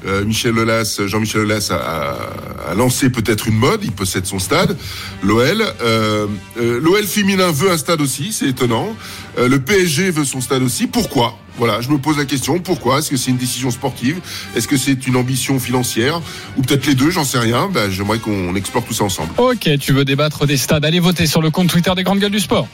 [0.07, 3.81] euh, Michel Lolas, Jean-Michel Lolas a, lancé peut-être une mode.
[3.83, 4.77] Il possède son stade.
[5.23, 6.27] L'OL, euh,
[6.61, 8.33] euh, l'OL féminin veut un stade aussi.
[8.33, 8.95] C'est étonnant.
[9.37, 10.87] le PSG veut son stade aussi.
[10.87, 11.37] Pourquoi?
[11.57, 13.01] Voilà, je me pose la question, pourquoi?
[13.01, 14.21] Est-ce que c'est une décision sportive?
[14.55, 16.23] Est-ce que c'est une ambition financière?
[16.57, 17.69] Ou peut-être les deux, j'en sais rien.
[17.69, 19.33] Ben, J'aimerais qu'on explore tout ça ensemble.
[19.39, 20.85] Ok, tu veux débattre des stades?
[20.85, 22.69] Allez voter sur le compte Twitter des Grandes Gueules du Sport.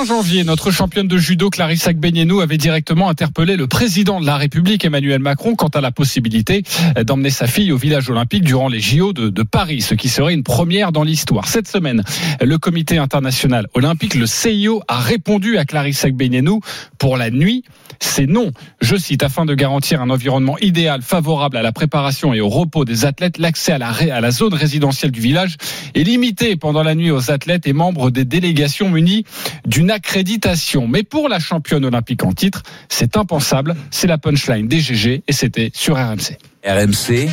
[0.00, 4.38] Fin janvier, notre championne de judo Clarissa Gbenienou avait directement interpellé le président de la
[4.38, 6.62] République Emmanuel Macron quant à la possibilité
[7.04, 10.42] d'emmener sa fille au village olympique durant les JO de, Paris, ce qui serait une
[10.42, 11.48] première dans l'histoire.
[11.48, 12.02] Cette semaine,
[12.40, 16.60] le comité international olympique, le CIO, a répondu à Clarissa Gbenienou
[16.96, 17.64] pour la nuit.
[18.02, 18.50] C'est non.
[18.80, 22.84] Je cite, afin de garantir un environnement idéal favorable à la préparation et au repos
[22.84, 25.56] des athlètes, l'accès à la, zone résidentielle du village
[25.94, 29.24] est limité pendant la nuit aux athlètes et membres des délégations munies
[29.66, 30.86] du une accréditation.
[30.86, 33.74] Mais pour la championne olympique en titre, c'est impensable.
[33.90, 36.36] C'est la punchline des GG et c'était sur RMC.
[36.66, 37.30] RMC.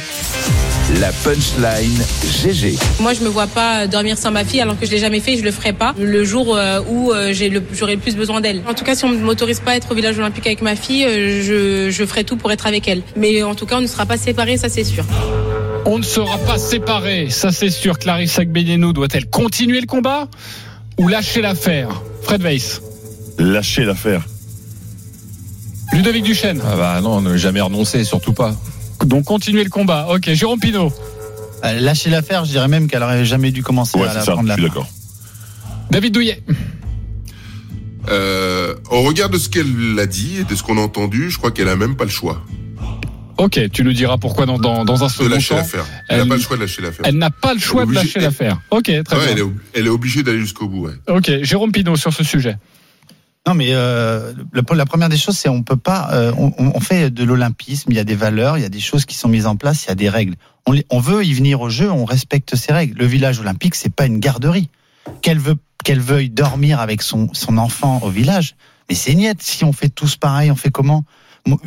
[0.96, 2.78] La punchline GG.
[3.02, 5.36] Moi, je me vois pas dormir sans ma fille alors que je l'ai jamais fait,
[5.36, 7.34] je le ferai pas le jour euh, où euh,
[7.74, 8.62] j'aurai le plus besoin d'elle.
[8.70, 10.78] En tout cas, si on ne m'autorise pas à être au village olympique avec ma
[10.78, 13.02] fille, euh, je, je ferai tout pour être avec elle.
[13.18, 15.04] Mais en tout cas, on ne sera pas séparés, ça c'est sûr.
[15.86, 18.00] On ne sera pas séparés, ça c'est sûr.
[18.00, 20.30] Clarissa Gbenianou doit-elle continuer le combat
[20.98, 22.02] ou lâcher l'affaire?
[22.22, 22.82] Fred Weiss.
[23.38, 24.24] Lâcher l'affaire.
[25.92, 26.62] Ludovic Duchesne.
[26.66, 28.56] Ah bah non, ne jamais renoncer, surtout pas.
[29.06, 30.08] Donc continuer le combat.
[30.10, 30.92] Ok, Jérôme Pinault.
[31.64, 34.48] Euh, lâcher l'affaire, je dirais même qu'elle aurait jamais dû commencer à la ça, prendre
[34.48, 34.88] je suis d'accord.
[35.90, 36.44] David Douillet.
[38.10, 41.38] Euh, au regard de ce qu'elle a dit et de ce qu'on a entendu, je
[41.38, 42.42] crois qu'elle a même pas le choix.
[43.38, 45.86] Ok, tu nous diras pourquoi dans, dans, dans un second lâcher l'affaire.
[46.08, 47.06] Elle n'a pas le choix de lâcher l'affaire.
[47.06, 48.60] Elle n'a pas le choix de lâcher l'affaire.
[48.72, 49.26] Ok, très bien.
[49.30, 50.88] Elle est, elle est obligée d'aller jusqu'au bout.
[50.88, 50.94] Ouais.
[51.08, 52.58] Ok, Jérôme Pinot sur ce sujet.
[53.48, 56.10] Non, mais euh, la, première des choses, c'est on peut pas.
[56.12, 57.90] Euh, on, fait de l'olympisme.
[57.92, 59.86] Il y a des valeurs, il y a des choses qui sont mises en place,
[59.86, 60.36] il y a des règles.
[60.66, 63.00] On, on veut y venir au jeu, on respecte ces règles.
[63.00, 64.70] Le village olympique, c'est pas une garderie.
[65.22, 65.56] qu'elle veut
[65.86, 68.56] qu'elle veuille dormir avec son son enfant au village.
[68.90, 69.42] Mais c'est niette.
[69.42, 71.06] Si on fait tous pareil, on fait comment?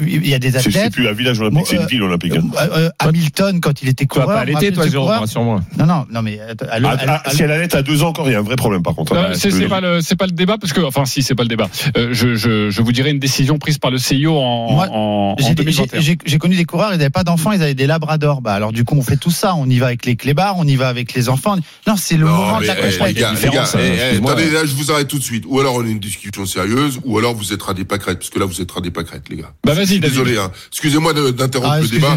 [0.01, 0.75] Il y a des athlètes.
[0.75, 2.35] C'est plus un village olympique, c'est une ville olympique.
[2.35, 2.41] Euh,
[2.77, 4.27] euh, Hamilton, quand il était coureur.
[4.27, 5.61] Tu vas pas allaiter, toi, Jérôme, rassure-moi.
[5.79, 6.39] Non, non, non, mais.
[6.41, 8.43] Euh, à, à, à, si elle allait à deux ans encore, il y a un
[8.43, 9.15] vrai problème, par contre.
[9.15, 11.49] Non, c'est pas le, c'est pas le débat, parce que, enfin, si, c'est pas le
[11.49, 11.69] débat.
[11.97, 15.37] Euh, je, je, je vous dirais une décision prise par le CIO en, Moi, en,
[15.41, 16.01] en 2021.
[16.01, 18.41] J'ai connu des coureurs, ils n'avaient pas d'enfants, ils avaient des labradors.
[18.41, 19.55] Bah, alors, du coup, on fait tout ça.
[19.55, 21.57] On y va avec les clébards, on y va avec les enfants.
[21.87, 24.65] Non, c'est le non, moment de la eh, les gars, les gars, eh, attendez, là,
[24.65, 25.45] je vous arrête tout de suite.
[25.47, 28.31] Ou alors, on a une discussion sérieuse, ou alors vous êtes à des pâquerettes, parce
[28.31, 29.53] que là, vous êtes à des pâquerettes, les gars.
[29.71, 30.51] Bah, vas-y, Désolé, hein.
[30.73, 32.17] Excusez-moi d'interrompre ah, le débat.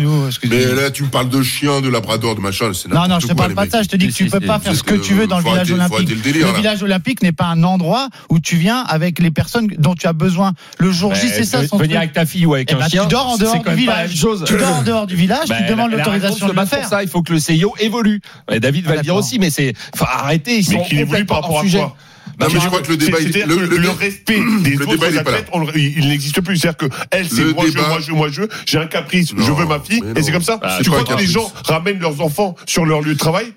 [0.50, 2.72] Mais là, tu me parles de chien, de labrador, de machin.
[2.90, 3.84] Non, non, je te parle pas de ça.
[3.84, 5.72] Je te dis que tu peux pas faire ce que tu veux dans le village
[5.72, 6.10] olympique.
[6.10, 10.08] Le village olympique n'est pas un endroit où tu viens avec les personnes dont tu
[10.08, 10.54] as besoin.
[10.80, 11.62] Le jour J, c'est ça.
[11.74, 13.04] Venir avec ta fille ou avec eh un ben, chien.
[13.04, 14.14] Tu dors en dehors du village.
[14.46, 15.48] Tu dors en dehors du village.
[15.48, 16.88] Tu demandes l'autorisation de le faire.
[16.88, 18.22] ça, il faut que le CIO évolue.
[18.60, 20.58] David va le dire aussi, mais c'est, faut arrêter.
[20.58, 21.96] Ils sont évolue par rapport à quoi?
[22.40, 25.48] Non, mais je crois que le débat, le, le, le, respect des le autres athlètes,
[25.54, 26.58] on, il n'existe plus.
[26.58, 29.66] C'est-à-dire que elle, c'est moi, je, moi, je, moi, je, j'ai un caprice, je veux
[29.66, 30.60] ma fille, et c'est comme ça.
[30.62, 33.54] Ah, tu crois que les gens ramènent leurs enfants sur leur lieu de travail?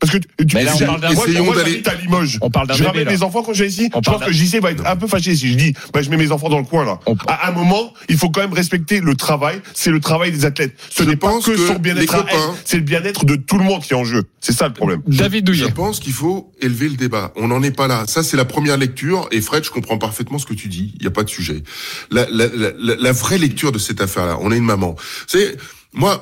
[0.00, 2.38] Parce que tu, mais là, on parle d'un moi, moi j'habite à Limoges.
[2.40, 3.90] On parle d'un Je ramène mes enfants quand je vais ici.
[3.94, 6.16] je pense que JC va être un peu fâché si je dis, bah, je mets
[6.16, 7.00] mes enfants dans le coin là.
[7.28, 9.60] À un moment, il faut quand même respecter le travail.
[9.74, 10.76] C'est le travail des athlètes.
[10.90, 12.24] Ce n'est pas que, son bien-être
[12.64, 14.24] c'est le bien-être de tout le monde qui est en jeu.
[14.40, 15.02] C'est ça le problème.
[15.06, 15.66] David Douillet.
[15.68, 17.32] Je pense qu'il faut élever le débat.
[17.36, 18.04] On n'en est pas là.
[18.06, 19.28] Ça, c'est la première lecture.
[19.32, 20.92] Et Fred, je comprends parfaitement ce que tu dis.
[20.96, 21.62] Il n'y a pas de sujet.
[22.10, 24.96] La, la, la, la, vraie lecture de cette affaire-là, on a une maman.
[25.26, 25.56] C'est
[25.96, 26.20] moi,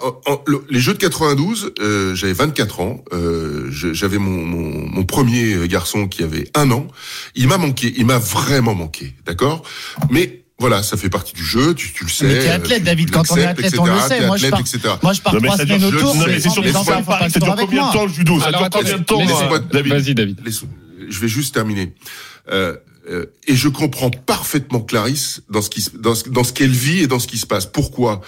[0.70, 3.04] les Jeux de 92, euh, j'avais 24 ans.
[3.12, 6.86] Euh, j'avais mon, mon, mon, premier garçon qui avait un an.
[7.34, 7.92] Il m'a manqué.
[7.96, 9.14] Il m'a vraiment manqué.
[9.26, 9.64] D'accord?
[10.10, 12.26] Mais voilà, ça fait partie du jeu, tu, tu le sais.
[12.26, 14.24] Mais t'es athlète, David, quand on est athlète, on le sait.
[14.24, 14.62] Moi, je pars,
[15.02, 16.14] moi, je pars trois semaines autour.
[16.14, 18.70] Non, mais c'est sur les enfants, ça dure combien de temps le judo Ça dure
[18.70, 19.18] combien de temps
[19.72, 20.40] Vas-y, David.
[21.08, 21.92] Je vais juste terminer.
[22.50, 22.76] Euh,
[23.08, 27.18] euh, et je comprends parfaitement Clarisse dans ce qui dans ce, qu'elle vit et dans
[27.18, 27.66] ce qui se passe.
[27.66, 28.22] Pourquoi?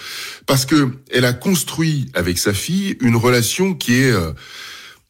[0.46, 4.32] Parce que elle a construit avec sa fille une relation qui est euh,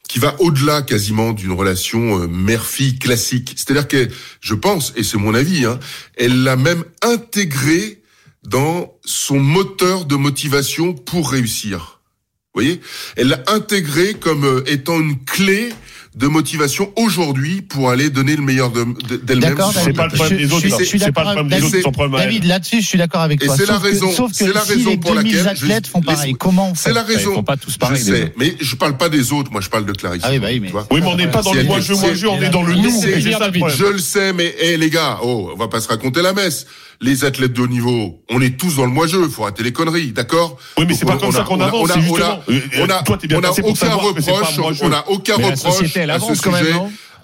[0.09, 3.55] qui va au-delà quasiment d'une relation euh, mère-fille classique.
[3.57, 4.09] C'est-à-dire que
[4.41, 5.81] je pense, et c'est mon avis, hein,
[6.17, 8.03] elle l'a même intégré
[8.45, 12.01] dans son moteur de motivation pour réussir.
[12.55, 12.81] Vous voyez?
[13.17, 15.71] Elle l'a intégré comme étant une clé
[16.17, 19.57] de motivation aujourd'hui pour aller donner le meilleur d'elle-même.
[19.73, 20.67] c'est pas le problème des autres.
[20.81, 21.83] C'est pas le problème des autres.
[21.83, 23.55] Son problème David, là-dessus, je suis d'accord avec toi.
[23.55, 24.11] Et c'est la raison.
[24.11, 26.35] Sauf que la raison si pour laquelle athlètes font pareil.
[26.35, 27.33] Comment C'est la raison.
[27.33, 27.99] Ils font pas tous pareil.
[27.99, 29.53] Je sais, mais je parle pas des autres.
[29.53, 30.23] Moi, je parle de Clarisse.
[30.25, 30.73] Ah oui, bah oui, mais.
[30.91, 32.27] Oui, mais on n'est pas dans le moi-je, moi-je.
[32.27, 33.03] On est dans le nous.
[33.03, 36.67] Je le sais, mais eh les gars, oh, on va pas se raconter la messe
[37.01, 40.13] les athlètes de haut niveau, on est tous dans le moi-jeu, faut arrêter les conneries,
[40.13, 42.41] d'accord Oui, mais c'est pas comme ça qu'on avance, c'est justement.
[42.79, 46.75] On a, on a aucun reproche, on a aucun reproche à ce sujet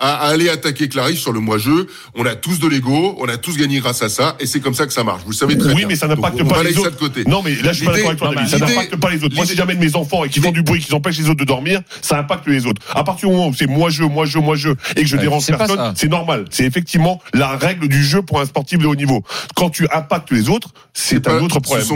[0.03, 1.87] à, aller attaquer Clarisse sur le moi-jeu.
[2.15, 4.75] On a tous de l'ego, on a tous gagné grâce à ça, et c'est comme
[4.75, 5.23] ça que ça marche.
[5.25, 5.85] Vous le savez très oui, bien.
[5.85, 6.97] Oui, mais ça n'impacte pas les autres.
[6.97, 7.25] Côté.
[7.27, 8.51] Non, mais là, je suis pas d'accord avec toi, David.
[8.51, 9.35] Ça n'impacte pas les autres.
[9.35, 11.45] Moi, si j'amène mes enfants et qu'ils font du bruit, qu'ils empêchent les autres de
[11.45, 12.83] dormir, ça impacte les autres.
[12.95, 16.09] À partir du moment où c'est moi-je, moi-je, moi-je, et que je dérange personne, c'est
[16.09, 16.45] normal.
[16.51, 19.23] C'est effectivement la règle du jeu pour un sportif de haut niveau.
[19.55, 21.87] Quand tu impactes les autres, c'est un autre problème.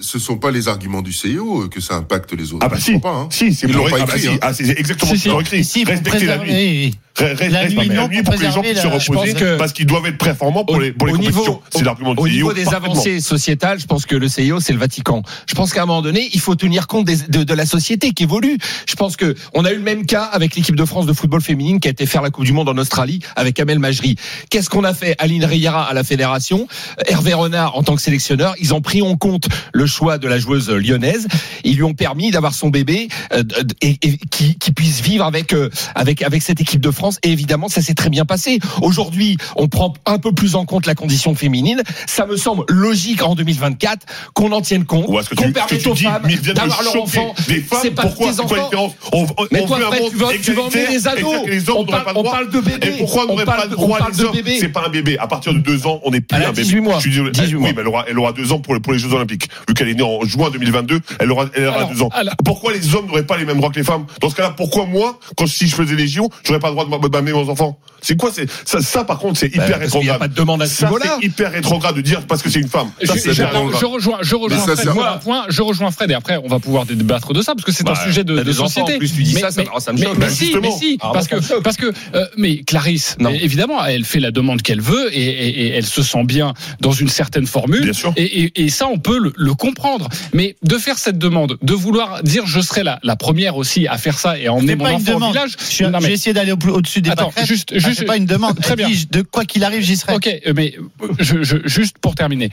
[0.00, 2.64] Ce sont pas pas les arguments du CIO que ça impacte les autres.
[2.64, 3.28] Ah bah si, pas, hein.
[3.30, 4.28] si, c'est pour ah bah si.
[4.28, 4.38] Hein.
[4.42, 5.64] Ah, c'est exactement ce qu'ils ont écrit.
[5.64, 6.94] Si, Respecter la nuit.
[7.18, 10.64] Respecter la nuit pour que les gens puissent se reposer parce qu'ils doivent être performants
[10.64, 11.60] pour les, pour les compétitions.
[11.70, 12.14] C'est l'argument.
[12.16, 15.22] Au niveau des avancées sociétales, je pense que le CIO, c'est le Vatican.
[15.48, 18.12] Je pense qu'à un moment donné, il faut tenir compte des, de, de, la société
[18.12, 18.58] qui évolue.
[18.86, 21.40] Je pense que on a eu le même cas avec l'équipe de France de football
[21.40, 24.16] féminine qui a été faire la Coupe du Monde en Australie avec Amel Majri.
[24.50, 25.14] Qu'est-ce qu'on a fait?
[25.18, 26.68] Aline Riera à la fédération,
[27.06, 30.38] Hervé Renard en tant que sélectionneur, ils ont pris en compte le choix de la
[30.38, 31.26] joueuse lyonnaise.
[31.64, 33.42] Ils lui ont permis d'avoir son bébé euh,
[33.80, 37.07] et, qui, qui, puisse vivre avec euh, avec avec cette équipe de France.
[37.22, 38.58] Et évidemment, ça s'est très bien passé.
[38.82, 41.82] Aujourd'hui, on prend un peu plus en compte la condition féminine.
[42.06, 46.22] Ça me semble logique en 2024 qu'on en tienne compte, qu'on permette aux femmes
[46.54, 47.34] d'avoir leur enfant.
[47.82, 48.70] C'est pas pourquoi, tes enfants.
[49.12, 51.34] On, mais toi, après, tu vas, tu vas emmener des ados.
[51.74, 52.86] On parle, on parle de bébé.
[52.86, 54.34] Et pourquoi on n'aurait pas le droit les hommes?
[54.58, 55.18] C'est pas un bébé.
[55.18, 56.62] À partir de deux ans, on n'est plus un bébé.
[56.62, 56.98] 18 mois.
[57.04, 59.48] Oui, mais elle aura, elle aura deux ans pour, pour les Jeux Olympiques.
[59.68, 62.10] Vu qu'elle est née en juin 2022, elle aura, elle aura deux ans.
[62.44, 64.06] Pourquoi les hommes n'auraient pas les mêmes droits que les femmes?
[64.20, 66.84] Dans ce cas-là, pourquoi moi, quand si je faisais les JO, j'aurais pas le droit
[66.84, 70.02] de m'amener mes enfants C'est quoi C'est ça, ça, par contre, c'est hyper rétrograde.
[70.02, 72.50] Il n'y a pas de demande à ce C'est hyper rétrograde de dire parce que
[72.50, 72.88] c'est une femme.
[73.04, 74.94] Ça, je, je, je, rejoins, je rejoins Fred.
[74.94, 77.64] Moi, un point, je rejoins Fred et après on va pouvoir débattre de ça parce
[77.64, 78.94] que c'est un bah, sujet de, de société.
[78.94, 80.18] En plus, tu dis mais, ça, ça, ça me choque.
[80.18, 84.30] Mais, si, mais si, parce que parce que euh, mais Clarisse, évidemment, elle fait la
[84.30, 87.82] demande qu'elle veut et elle se sent bien dans une certaine formule.
[87.82, 88.12] Bien sûr.
[88.16, 90.08] Et ça, on peut le comprendre.
[90.32, 93.98] Mais de faire cette demande, de vouloir dire je serai la, la première aussi à
[93.98, 95.56] faire ça et à emmener mon enfant au village.
[95.68, 98.58] J'ai essayé d'aller au-dessus au-dessus des Attends, pâquerettes, juste, ah, juste, pas une demande.
[98.60, 98.88] Très bien.
[99.10, 100.14] de quoi qu'il arrive, j'y serai.
[100.14, 100.74] Ok, euh, mais
[101.18, 102.50] je, je- juste pour terminer,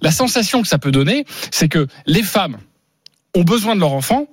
[0.00, 2.58] la sensation que ça peut donner, c'est que les femmes
[3.34, 4.26] ont besoin de leur enfant.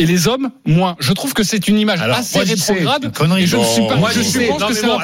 [0.00, 0.96] Et les hommes, moins.
[0.98, 3.12] Je trouve que c'est une image Alors, assez rétrograde.
[3.38, 3.96] Et je ne suis pas.
[3.96, 4.96] Moi, je je pense Non, que c'est bon,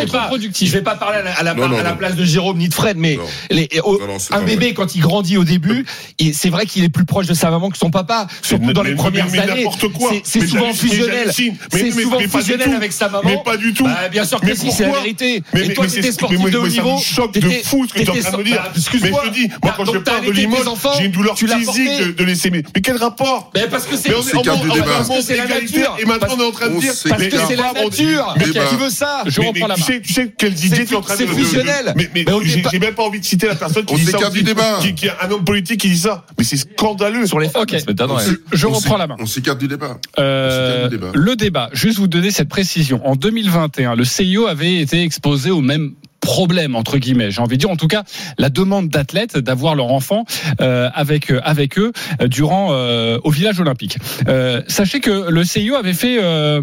[0.00, 0.68] contre-productif.
[0.68, 1.96] Je vais pas parler à la, à la- Non, non, à la non.
[1.96, 3.22] place de Jérôme ni de Fred, mais Non.
[3.50, 4.74] les- au- Non, non, c'est un bébé vrai.
[4.74, 5.86] quand il grandit au début,
[6.18, 8.72] et c'est vrai qu'il est plus proche de sa maman que son papa, surtout Mais-
[8.72, 9.58] dans les mais- premières mais années.
[9.64, 10.10] n'importe quoi.
[10.24, 11.30] C'est- souvent fusionnel.
[11.32, 12.74] C'est souvent mais pas du fusionnel tout.
[12.76, 13.22] avec sa maman.
[13.24, 13.84] Mais pas du tout.
[13.84, 15.44] Bah, bien sûr que si, c'est la vérité.
[15.54, 16.98] Mais- Et toi, t'étais c'est- sportif de haut niveau.
[16.98, 18.56] choque de fou ce que tu es en train de me dire.
[18.64, 19.22] bah, Excuse-moi.
[19.24, 21.46] Mais je te dis, moi, quand je parle de Limoges, enfants, j'ai une douleur tu
[21.46, 22.50] l'as physique de, laisser.
[22.50, 23.50] Mais, mais quel rapport?
[23.54, 24.84] Mais parce que c'est On On s'écarte du débat.
[24.84, 25.96] en Parce que c'est la nature.
[25.98, 26.92] Et maintenant, on est en train de On dire.
[26.92, 27.20] s'écarte.
[27.20, 28.34] Parce que c'est la nature.
[28.70, 29.86] Qui veut ça Je reprends la tu main.
[29.86, 31.94] sais, tu sais quelles idées tu es en train de c'est fusionnel.
[31.96, 34.12] Mais, j'ai même pas envie de citer la personne qui On dit ça.
[34.12, 34.78] s'écarte aussi, du débat.
[34.80, 36.24] Qui, qui est un homme politique qui dit ça.
[36.38, 37.26] Mais c'est scandaleux.
[37.26, 37.70] Sur les femmes, Ok.
[37.78, 38.24] ça m'étonnerait.
[38.52, 39.16] Je On reprends la main.
[39.18, 39.98] On s'écarte du débat.
[40.18, 41.10] Euh, C'est le débat.
[41.14, 43.00] le débat, juste vous donner cette précision.
[43.06, 47.60] En 2021, le CIO avait été exposé au même problème entre guillemets j'ai envie de
[47.60, 47.70] dire.
[47.70, 48.04] En tout cas
[48.38, 50.24] la demande d'athlètes d'avoir leur enfant
[50.60, 53.98] euh, avec euh, avec eux euh, durant euh, au village olympique.
[54.28, 56.62] Euh, sachez que le CIO avait fait euh,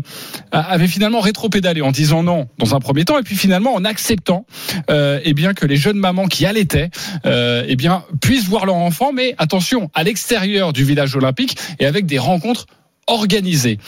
[0.52, 4.46] avait finalement rétropédalé en disant non dans un premier temps et puis finalement en acceptant
[4.90, 6.90] eh bien que les jeunes mamans qui allaitaient
[7.26, 12.06] eh bien puissent voir leur enfant mais attention à l'extérieur du village olympique et avec
[12.06, 12.66] des rencontres
[13.08, 13.80] organisées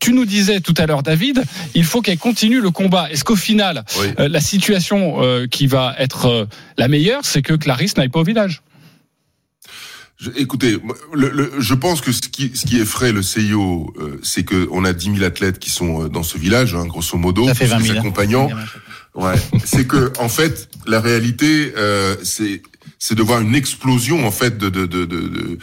[0.00, 1.42] tu nous disais tout à l'heure, David,
[1.74, 3.10] il faut qu'elle continue le combat.
[3.10, 4.06] Est-ce qu'au final, Oui.
[4.18, 6.44] euh, la situation euh, qui va être euh,
[6.78, 8.62] la meilleure, c'est que Clarisse n'aille pas au village?
[10.18, 13.92] Je- écoutez, moi, le, le- je pense que ce qui, ce qui effraie le CIO,
[13.98, 17.16] euh, c'est que on a 10 000 athlètes qui sont dans ce village, hein, grosso
[17.18, 17.98] modo, Ça fait plus 20 les 000.
[17.98, 18.48] accompagnants.
[19.14, 22.62] Ouais, c'est que en fait, la réalité, euh, c'est
[23.04, 25.58] c'est de voir une explosion en fait de de de de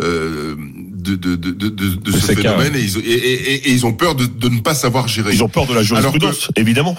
[0.00, 4.14] euh, de, de, de, de, ce phénomène et, ils, et, et- et ils ont peur
[4.14, 5.34] de, de ne pas savoir gérer.
[5.34, 6.96] Ils ont peur de la que- jurisprudence, évidemment.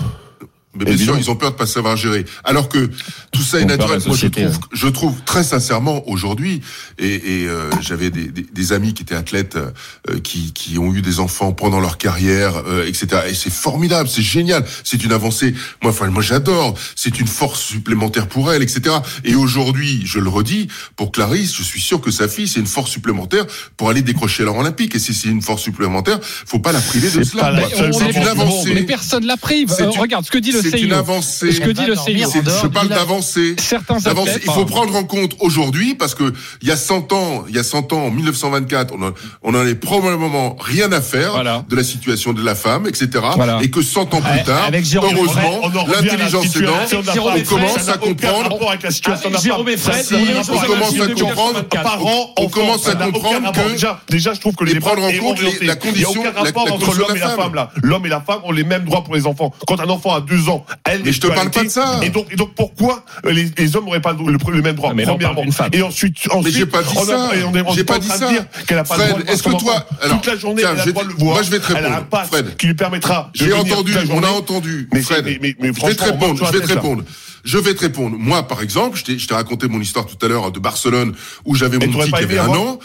[0.77, 2.25] Mais bien sûr, ils ont peur de pas savoir gérer.
[2.43, 2.89] Alors que
[3.31, 4.01] tout ça est naturel.
[4.05, 6.61] Moi, je trouve, je trouve très sincèrement aujourd'hui,
[6.99, 10.93] et, et euh, j'avais des, des, des amis qui étaient athlètes, euh, qui, qui ont
[10.93, 13.21] eu des enfants pendant leur carrière, euh, etc.
[13.29, 15.53] Et c'est formidable, c'est génial, c'est une avancée.
[15.81, 16.77] Moi, enfin, moi, j'adore.
[16.95, 18.95] C'est une force supplémentaire pour elle, etc.
[19.23, 22.65] Et aujourd'hui, je le redis, pour Clarisse, je suis sûr que sa fille, c'est une
[22.67, 23.45] force supplémentaire
[23.77, 24.95] pour aller décrocher l'or olympique.
[24.95, 27.53] Et si c'est une force supplémentaire, faut pas la priver de cela.
[27.69, 28.73] C'est une avancée.
[28.73, 29.35] Mais personne l'a.
[29.45, 31.51] C'est Euh, une- regarde ce que dit le C'est une avancée.
[31.51, 32.29] Ce que dit le CIO.
[32.61, 33.55] Je parle d'avancée.
[33.59, 37.55] Certains Il faut prendre en compte aujourd'hui parce que il y a 100 ans, il
[37.55, 39.11] y a 100 ans, en 1924, on en,
[39.43, 41.63] on en avait probablement rien à faire Voilà.
[41.67, 43.09] de la situation de la femme, etc.
[43.35, 43.59] Voilà.
[43.61, 47.39] Et que 100 ans plus tard, avec heureusement, l'intelligence situation aidant, de la Jérôme femme.
[47.39, 48.41] et on commence à comprendre.
[48.51, 51.53] rapport avec la situation de la Jérôme on commence à comprendre.
[51.53, 51.83] 1924.
[51.83, 55.39] Parents, On commence à comprendre que- déjà, je trouve que et les prendre en compte
[55.61, 57.71] la condition- Il n'y a aucun la- rapport la entre l'homme et la femme là.
[57.81, 59.51] L'homme et la femme ont les mêmes droits pour les enfants.
[59.67, 60.54] Quand un enfant a deux ans,
[60.85, 61.99] elle Mais je te parle pas de ça.
[62.03, 64.95] Et donc, et donc pourquoi euh, les, les hommes n'auraient pas le, même droit Ah,
[64.95, 65.41] mais Premièrement.
[65.41, 65.69] d'une femme.
[65.73, 67.35] Et ensuite, ensuite, Mais j'ai pas dit on a- ça.
[67.35, 68.29] et on est- on J'ai pas en dit train de ça.
[68.31, 70.37] dire qu'elle a pas le Fred, droit de voir est-ce que toi- alors, toute la
[70.37, 71.33] journée, tiens, elle a je le droit vais de te- le voir.
[71.35, 72.55] moi, je vais te Elle a un répondre, pass Fred.
[72.57, 73.31] qui lui permettra.
[73.33, 74.87] de J'ai entendu, toute la on a entendu.
[74.93, 77.03] Mais, Fred, mais, mais, mais je vais te répondre, je vais te répondre.
[77.43, 78.15] Je vais te répondre.
[78.19, 81.13] Moi, par exemple, je t'ai, raconté mon histoire tout à l'heure de Barcelone
[81.45, 82.79] où j'avais mon petit qui avait un an.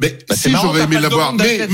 [0.00, 1.68] Mais Bah, si j'aurais aimé l'avoir, mais.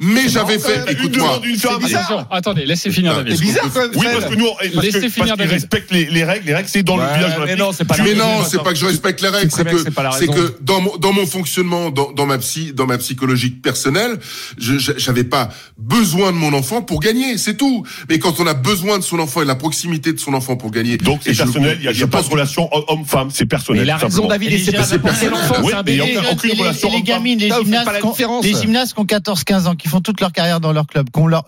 [0.00, 0.78] Mais j'avais Une fait,
[1.08, 2.26] demande écoute-moi.
[2.30, 3.36] attendez, laissez finir David.
[3.36, 6.06] c'est bizarre, quand même, Oui, parce que nous, parce Laissez que, finir parce respectent les,
[6.06, 6.46] les règles.
[6.46, 8.62] Les règles, c'est dans Ouais, le village mais non, c'est pas la Mais non, c'est
[8.62, 9.78] pas que je respecte les règles, c'est que que
[10.18, 13.62] c'est la que dans mon dans mon fonctionnement, dans, dans ma psy, dans ma psychologique
[13.62, 14.18] personnelle,
[14.58, 17.84] je j'avais pas besoin de mon enfant pour gagner, c'est tout.
[18.08, 20.56] Mais quand on a besoin de son enfant et de la proximité de son enfant
[20.56, 23.28] pour gagner, Donc c'est personnel, il n'y a, il y a pas de relation homme-femme,
[23.32, 23.82] c'est personnel.
[23.82, 24.26] Mais il a tout raison.
[24.28, 26.18] David, c'est pas les c'est l'enfant, un bébé.
[26.32, 30.00] aucune les- relation gamines, les gymnastes, la les gymnastes qui ont 14-15 ans, qui font
[30.00, 31.44] toute leur carrière dans leur club, qui ont leur,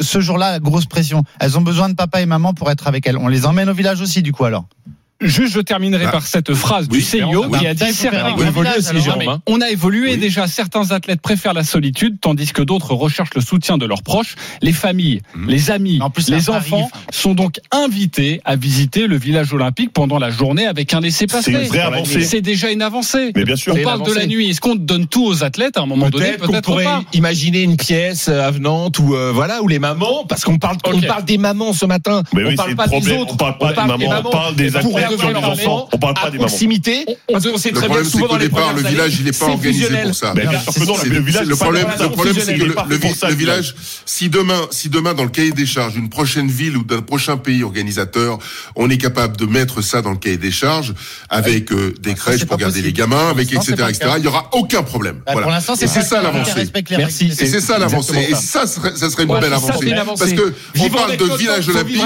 [0.00, 1.24] ce jour-là, grosse pression.
[1.40, 3.16] Elles ont besoin de papa et maman pour être avec elles.
[3.16, 4.66] On les emmène au village aussi, du coup, alors.
[5.20, 6.12] Juste, je terminerai Ah.
[6.12, 8.34] par cette phrase du CIO bah, qui a dit certains.
[8.34, 9.40] hein.
[9.46, 10.18] On a évolué Oui.
[10.18, 10.46] déjà.
[10.46, 14.34] Certains athlètes préfèrent la solitude, tandis que d'autres recherchent le soutien de leurs proches.
[14.62, 15.48] Les familles, Mhm.
[15.50, 19.92] les amis, En plus, c'est les enfants sont donc invités à visiter le village olympique
[19.92, 21.52] pendant la journée avec un laissez-passer.
[21.52, 22.22] C'est une vraie avancée.
[22.22, 23.32] C'est déjà une avancée.
[23.36, 23.74] Mais bien sûr.
[23.78, 24.48] On parle de la nuit.
[24.48, 26.32] Est-ce qu'on donne tout aux athlètes à un moment donné?
[26.38, 27.02] Peut-être pourrait pas.
[27.12, 31.00] imaginer une pièce euh, avenante ou euh, voilà où les mamans parce qu'on parle on
[31.00, 33.20] parle des mamans ce matin Mais on oui, parle le des problème.
[33.20, 35.34] autres On parle pas des mamans, on parle des pour athlètes.
[35.34, 36.48] devant les enfants, on parle pas des mamans.
[36.48, 39.32] proximité, parce qu'on sait Le très bien souvent dans les départ, le village, il n'est
[39.32, 40.34] pas organisé pour ça.
[40.34, 43.74] Le village, problème, la le problème, c'est que le, village,
[44.06, 47.36] si demain, si demain, dans le cahier des charges d'une prochaine ville ou d'un prochain
[47.36, 48.38] pays organisateur,
[48.76, 50.94] on est capable de mettre ça dans le cahier des charges
[51.28, 54.48] avec euh, des crèches c'est pour garder les gamins, avec etc., etc., il y aura
[54.52, 55.16] aucun problème.
[55.26, 55.46] Bah, Voilà.
[55.46, 56.70] Pour l'instant, Et c'est ça l'avancée.
[56.96, 57.26] Merci.
[57.26, 58.28] Et c'est ça l'avancée.
[58.30, 58.66] Et ça.
[58.66, 59.94] ça, serait- une belle avancée.
[60.18, 62.00] Parce que on parle de village olympique.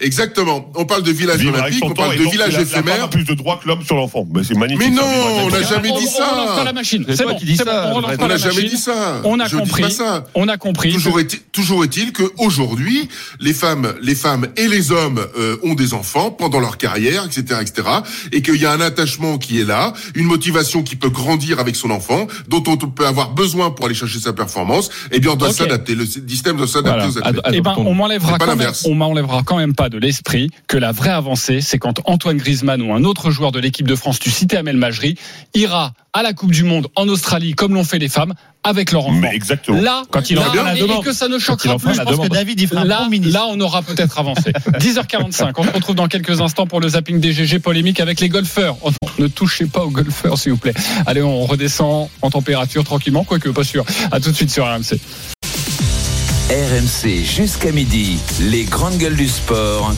[0.00, 0.70] Exactement.
[0.74, 3.04] On parle de village olympique, on parle de donc, village la- la femme éphémère.
[3.04, 4.26] a plus de droits que l'homme sur l'enfant.
[4.32, 4.88] Mais c'est magnifique.
[4.88, 5.02] Mais non,
[5.44, 6.64] on n'a jamais on, dit on relance pas ça.
[6.64, 7.04] la machine.
[7.08, 9.20] C'est bon, qui dis c'est ça, on On n'a jamais dit ça.
[9.24, 9.84] On a compris.
[10.34, 10.92] On a compris.
[10.92, 13.08] Toujours est-il, toujours est-il que aujourd'hui,
[13.40, 17.60] les femmes, les femmes et les hommes euh, ont des enfants pendant leur carrière, etc.,
[17.60, 17.88] etc.,
[18.32, 21.76] et qu'il y a un attachement qui est là, une motivation qui peut grandir avec
[21.76, 24.90] son enfant, dont on peut avoir besoin pour aller chercher sa performance.
[25.10, 25.94] Eh bien, on doit s'adapter.
[25.94, 27.08] Le système doit s'adapter Voilà.
[27.08, 27.54] aux athlètes.
[27.54, 31.60] Eh ben, on m'enlèvera quand on quand même pas de l'esprit que la vraie avancée,
[31.60, 34.76] c'est quand Antoine Griezmann ou un autre joueur de l'équipe de France, tu citais Amel
[34.76, 35.16] Majri,
[35.54, 39.06] ira à la Coupe du Monde en Australie, comme l'ont fait les femmes, avec leur
[39.06, 39.18] enfant.
[39.18, 39.80] Mais exactement.
[39.80, 41.96] Là, Quand il en là, et, que ça ne choquera plus.
[41.96, 42.32] la Je pense que.
[42.32, 44.52] David, il fera un Là, là, on aura peut-être avancé.
[44.78, 48.28] 10h45, on se retrouve dans quelques instants pour le zapping des GG polémique avec les
[48.28, 48.76] golfeurs.
[48.82, 50.74] Oh non, ne touchez pas aux golfeurs, s'il vous plaît.
[51.06, 53.84] Allez, on redescend en température tranquillement, quoique pas sûr.
[54.10, 54.98] À tout de suite sur RMC.
[56.52, 59.94] RMC jusqu'à midi, les grandes gueules du sport.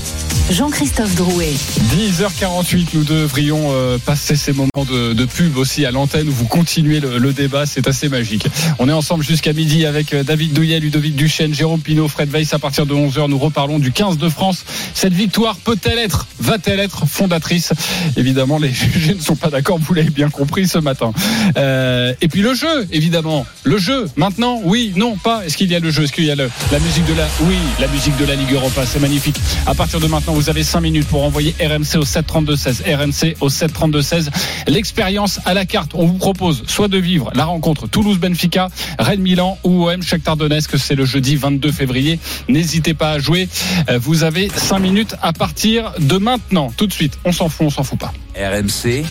[0.51, 1.55] Jean-Christophe Drouet.
[1.97, 6.45] 10h48, nous devrions euh, passer ces moments de, de pub aussi à l'antenne où vous
[6.45, 8.47] continuez le, le débat, c'est assez magique.
[8.79, 12.55] On est ensemble jusqu'à midi avec euh, David Douillet, Ludovic Duchesne, Jérôme Pinault, Fred Weiss.
[12.55, 14.65] À partir de 11h, nous reparlons du 15 de France.
[14.93, 17.73] Cette victoire peut-elle être, va-t-elle être fondatrice?
[18.17, 21.13] Évidemment, les GG ne sont pas d'accord, vous l'avez bien compris ce matin.
[21.57, 23.45] Euh, et puis le jeu, évidemment.
[23.65, 25.45] Le jeu, maintenant, oui, non, pas.
[25.45, 26.05] Est-ce qu'il y a le jeu?
[26.05, 27.27] Est-ce qu'il y a le, la musique de la...
[27.43, 29.37] Oui, la musique de la Ligue Europa, c'est magnifique.
[29.67, 32.83] À partir de maintenant, vous avez 5 minutes pour envoyer RMC au 732-16.
[32.95, 34.29] RMC au 732-16.
[34.67, 35.93] L'expérience à la carte.
[35.95, 38.69] On vous propose soit de vivre la rencontre Toulouse-Benfica,
[38.99, 40.79] Rennes-Milan ou OM Shakhtar Donetsk.
[40.79, 42.19] C'est le jeudi 22 février.
[42.49, 43.49] N'hésitez pas à jouer.
[43.91, 46.73] Euh, Vous avez 5 minutes à partir de maintenant.
[46.77, 47.19] Tout de suite.
[47.25, 48.13] On s'en fout, on s'en fout pas.
[48.37, 49.05] RMC,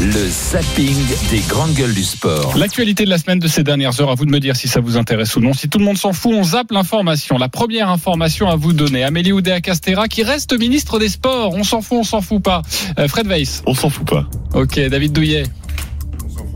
[0.00, 0.96] le zapping
[1.30, 2.56] des grandes gueules du sport.
[2.56, 4.80] L'actualité de la semaine de ces dernières heures, à vous de me dire si ça
[4.80, 5.52] vous intéresse ou non.
[5.52, 7.38] Si tout le monde s'en fout, on zappe l'information.
[7.38, 11.54] La première information à vous donner, Amélie Oudéa-Castera qui reste ministre des Sports.
[11.54, 12.62] On s'en fout, on s'en fout pas.
[12.98, 13.62] Euh, Fred Weiss.
[13.66, 14.26] On s'en fout pas.
[14.54, 15.44] Ok, David Douillet.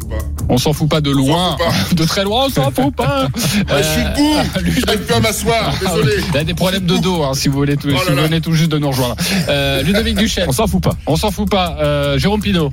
[0.05, 0.47] On s'en fout pas.
[0.49, 1.57] On s'en fout pas de loin,
[1.93, 3.29] de très loin, on s'en fout pas.
[3.69, 4.81] Ah, je suis debout.
[4.87, 5.75] J'arrive plus à m'asseoir.
[5.81, 6.13] Désolé.
[6.33, 8.23] Il a des problèmes de dos, hein, si vous voulez, tout, Oh là si vous
[8.23, 9.17] venez tout juste de nous rejoindre.
[9.49, 10.47] Euh, Ludovic Duchesne.
[10.49, 10.93] On s'en fout pas.
[11.07, 11.77] On s'en fout pas.
[11.81, 12.73] Euh, Jérôme Pinault.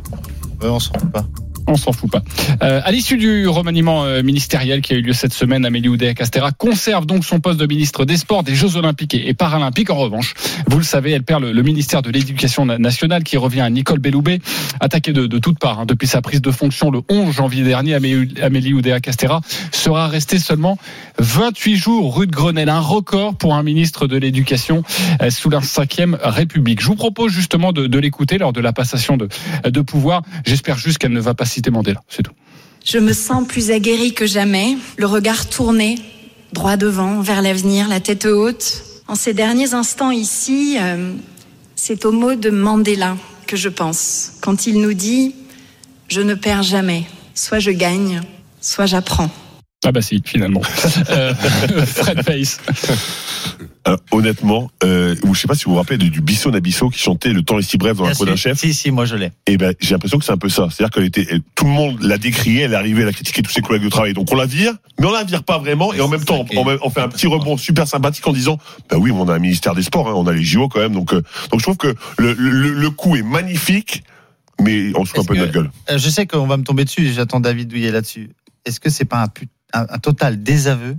[0.61, 1.25] Ouais, on s'en fout pas.
[1.67, 2.21] On s'en fout pas.
[2.63, 6.51] Euh, à l'issue du remaniement euh, ministériel qui a eu lieu cette semaine, Amélie Oudéa-Castera
[6.51, 9.89] conserve donc son poste de ministre des Sports, des Jeux Olympiques et, Paralympiques.
[9.89, 10.33] En revanche,
[10.67, 13.99] vous le savez, elle perd le, ministère de l'Éducation na- nationale qui revient à Nicole
[13.99, 14.39] Belloubet,
[14.79, 17.95] attaquée de, toutes parts hein, depuis sa prise de fonction le 11 janvier dernier.
[17.95, 19.41] Amélie Amélie Oudéa-Castera
[19.71, 20.77] sera restée seulement
[21.19, 24.83] 28 jours rue de Grenelle, un record pour un ministre de l'Éducation
[25.21, 26.81] euh, sous la 5e République.
[26.81, 29.29] Je vous propose justement de, de l'écouter lors de la passation de,
[29.63, 30.23] de pouvoir.
[30.45, 32.33] J'espère juste qu'elle ne va pas citer Mandela, c'est tout.
[32.83, 35.99] Je me sens plus aguerrie que jamais, le regard tourné,
[36.53, 38.83] droit devant, vers l'avenir, la tête haute.
[39.07, 41.13] En ces derniers instants ici, euh,
[41.75, 45.29] c'est au mot de Mandela que je pense, quand il nous dit⁇
[46.07, 47.03] Je ne perds jamais,
[47.35, 48.21] soit je gagne,
[48.61, 49.25] soit j'apprends⁇
[49.83, 50.61] Ah bah si, finalement.
[51.09, 52.59] Euh, Fred Pace.
[53.87, 56.99] Euh, honnêtement, euh, je sais pas si vous vous rappelez du, du Bisson Nabisso qui
[56.99, 58.59] chantait Le temps est si bref dans la Bien peau d'un chef.
[58.59, 59.31] Si, si, moi je l'ai.
[59.47, 60.67] Et ben, j'ai l'impression que c'est un peu ça.
[60.69, 63.41] C'est-à-dire qu'elle était, elle- tout le monde l'a décriée, elle est arrivée, elle a critiqué
[63.41, 64.13] tous ses collègues de travail.
[64.13, 65.93] Donc on la vire, mais on la vire pas vraiment.
[65.93, 68.59] Et en même temps, on, on fait un petit rebond super sympathique en disant,
[68.89, 70.79] bah oui, mais on a un ministère des Sports, hein, on a les JO quand
[70.79, 70.93] même.
[70.93, 74.03] Donc, euh, donc je trouve que le, le, le coup est magnifique,
[74.61, 75.71] mais on se fout un peu de notre gueule.
[75.89, 78.29] Je sais qu'on va me tomber dessus, j'attends David Douillet là-dessus.
[78.63, 80.97] Est-ce que c'est pas un, put- un, un total désaveu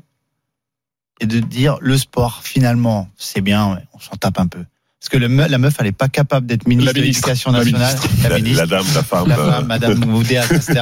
[1.20, 4.64] et de dire le sport, finalement, c'est bien, on s'en tape un peu
[5.01, 7.53] Parce que le me- la meuf, elle n'est pas capable d'être ministre La de l'Éducation
[7.53, 7.95] La nationale.
[7.97, 8.29] ministre.
[8.29, 8.61] La, ministre.
[8.61, 9.29] la dame, la femme.
[9.29, 10.81] La euh, femme, Madame Moudéa, etc.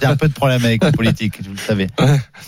[0.00, 1.88] J'ai un peu de problème avec la politique, vous le savez.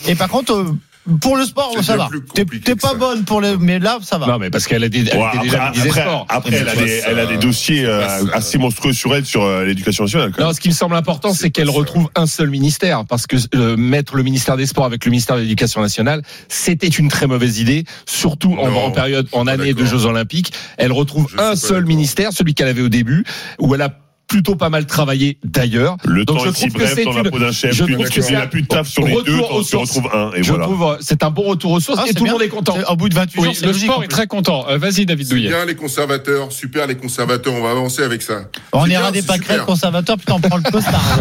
[0.07, 0.77] Et par contre, euh,
[1.21, 2.09] pour le sport, ça va.
[2.35, 2.95] T'es pas ça.
[2.95, 4.27] bonne pour le, mais là, ça va.
[4.27, 6.27] Non, mais parce qu'elle a des, elle Ouais, après, déjà après, Sports.
[6.29, 8.37] après, elle, a des, elle a des dossiers euh, ça.
[8.37, 10.33] assez monstrueux sur elle sur euh, l'éducation nationale.
[10.37, 13.37] quand Non, ce qui me semble important, C'est qu'elle retrouve un seul ministère, parce que
[13.55, 17.27] euh, mettre le ministère des Sports avec le ministère de l'Éducation nationale, c'était une très
[17.27, 19.85] mauvaise idée, surtout en, Non, en période, en année de.
[19.91, 20.53] Jeux Olympiques.
[20.77, 23.25] Elle retrouve Je un seul ministère, celui qu'elle avait au début,
[23.59, 23.89] où elle a
[24.31, 25.97] plutôt pas mal travaillé d'ailleurs.
[26.05, 27.73] Le Donc temps je est si que bref dans la peau d'un chef.
[27.75, 29.91] je trouve plus de taf sur les deux, en sources.
[29.97, 30.31] retrouves un.
[30.37, 30.65] Et Je voilà.
[30.67, 32.77] trouve euh, c'est un bon retour aux sources Ah, et tout le monde est content.
[32.89, 34.65] Au bout de 28 Oui, jours, le sport est très content.
[34.69, 35.49] Euh, Vas-y, David Douillet.
[35.49, 38.43] bien les conservateurs, super les conservateurs, on va avancer avec ça.
[38.73, 39.67] On ira bien, des super.
[39.67, 41.03] conservateurs, putain, on prend le costard.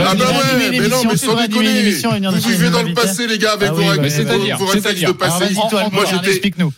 [0.00, 1.82] Ah bah ouais, mais non, mais sans déconner.
[1.92, 5.08] Vous vivez dans le passé, les gars, avec Ah vos bah, réflexes c'est-à-dire.
[5.08, 5.44] de passé.
[5.92, 6.72] Moi, j'étais, explique-nous.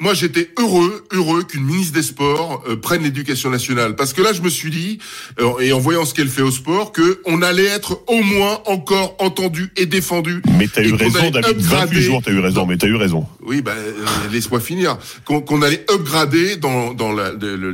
[0.00, 4.32] Moi, j'étais heureux, heureux qu'une ministre des Sports euh, prenne l'éducation nationale, parce que là,
[4.32, 4.98] je me suis dit,
[5.40, 8.60] euh, et en voyant ce qu'elle fait au sport, que on allait être au moins
[8.66, 10.42] encore entendu et défendu.
[10.58, 11.56] Mais t'as eu raison, David.
[11.58, 13.26] 28 upgrader- jours, t'as eu raison, mais t'as eu raison.
[13.44, 14.98] Oui, ben euh, laisse-moi finir.
[15.24, 17.12] Qu'on allait upgrader dans, dans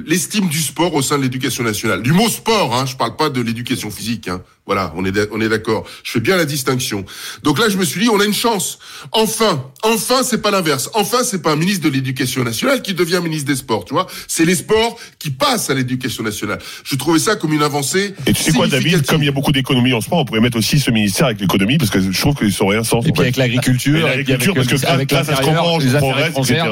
[0.07, 2.03] l'estime du sport au sein de l'éducation nationale.
[2.03, 4.29] Du mot sport, hein, je parle pas de l'éducation physique.
[4.29, 4.41] Hein.
[4.67, 5.85] Voilà, on est on est d'accord.
[6.03, 7.05] Je fais bien la distinction.
[7.43, 8.79] Donc là, je me suis dit, on a une chance.
[9.13, 10.89] Enfin, enfin, c'est pas l'inverse.
[10.95, 13.85] Enfin, c'est pas un ministre de l'éducation nationale qui devient ministre des sports.
[13.85, 16.59] Tu vois, c'est les sports qui passent à l'éducation nationale.
[16.83, 18.15] Je trouvais ça comme une avancée.
[18.27, 20.41] Et tu sais quoi, David, comme il y a beaucoup d'économies en sport, on pourrait
[20.41, 23.01] mettre aussi ce ministère avec l'économie, parce que je trouve qu'ils sont rien sans.
[23.03, 26.01] Et puis avec l'agriculture, l'agriculture, parce que avec là, ça se comprend, les je affaires
[26.33, 26.63] progresse, etc.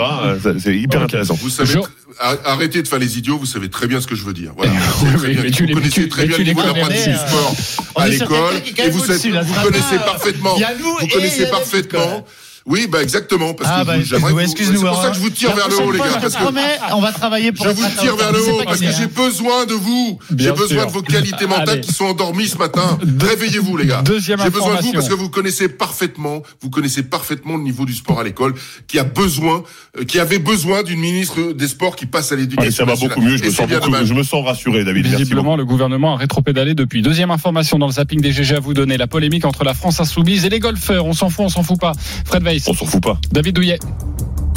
[0.46, 1.34] Euh, C'est hyper intéressant.
[1.34, 1.90] Vous savez, Je- tr- ar-
[2.20, 4.52] arrêtez de faire les idiots, vous savez très bien ce que je veux dire.
[4.56, 4.72] Voilà.
[4.98, 7.54] Vous mais tu les- connaissez tu- très bien le niveau connais, d'apprentissage du euh, sport
[7.96, 9.30] à l'école, et vous, savez-
[9.62, 10.56] connaissez parfaitement.
[11.00, 12.26] Vous connaissez parfaitement.
[12.66, 14.80] Oui, bah exactement, parce Ah, que bah, excuse-nous, vous- excuse-nous.
[14.80, 16.34] C'est pour ça que je vous tire La vers le haut, les gars, je parce
[16.36, 19.04] que promets, on va travailler pour je vous tire vers le haut parce que j'ai
[19.04, 19.10] hein.
[19.14, 20.18] besoin de vous.
[20.36, 21.80] J'ai besoin de vos qualités mentales Allez.
[21.80, 22.98] qui sont endormies ce matin.
[23.20, 24.02] Réveillez-vous, les gars.
[24.02, 27.84] Deuxième J'ai besoin de vous parce que vous connaissez parfaitement, vous connaissez parfaitement le niveau
[27.84, 28.54] du sport à l'école,
[28.86, 29.64] qui a besoin,
[29.98, 32.84] euh, qui avait besoin d'une ministre des Sports qui passe à l'éducation.
[32.86, 35.06] ça va beaucoup mieux, je me sens bien beaucoup, je me sens rassuré, David.
[35.06, 37.02] Visiblement, le gouvernement a rétropédalé depuis.
[37.02, 38.96] Deuxième information dans le zapping des GG à vous donner.
[38.96, 41.06] La polémique entre la France insoumise et les golfeurs.
[41.06, 41.92] On s'en fout, on s'en fout pas.
[42.24, 43.18] Fred On s'en fout pas.
[43.30, 43.78] David Douillet.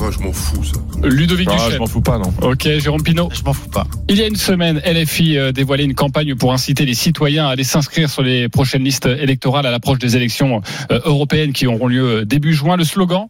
[0.07, 0.73] Ah, je m'en fous, ça.
[1.03, 2.31] Ludovic Ah, je m'en fous pas, non.
[2.41, 3.29] Ok, Jérôme Pinault.
[3.33, 3.87] Je m'en fous pas.
[4.07, 7.49] Il y a une semaine, LFI euh, dévoilait une campagne pour inciter les citoyens à
[7.51, 11.87] aller s'inscrire sur les prochaines listes électorales à l'approche des élections euh, européennes qui auront
[11.87, 12.77] lieu euh, début juin.
[12.77, 13.25] Le slogan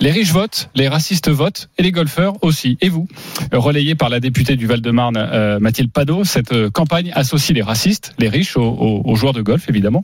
[0.00, 2.78] Les riches votent, les racistes votent et les golfeurs aussi.
[2.80, 3.06] Et vous
[3.52, 8.56] Relayé par la députée du Val-de-Marne, Mathilde Padot, cette campagne associe les racistes, les riches,
[8.56, 10.02] aux, aux- aux joueurs de golf, évidemment.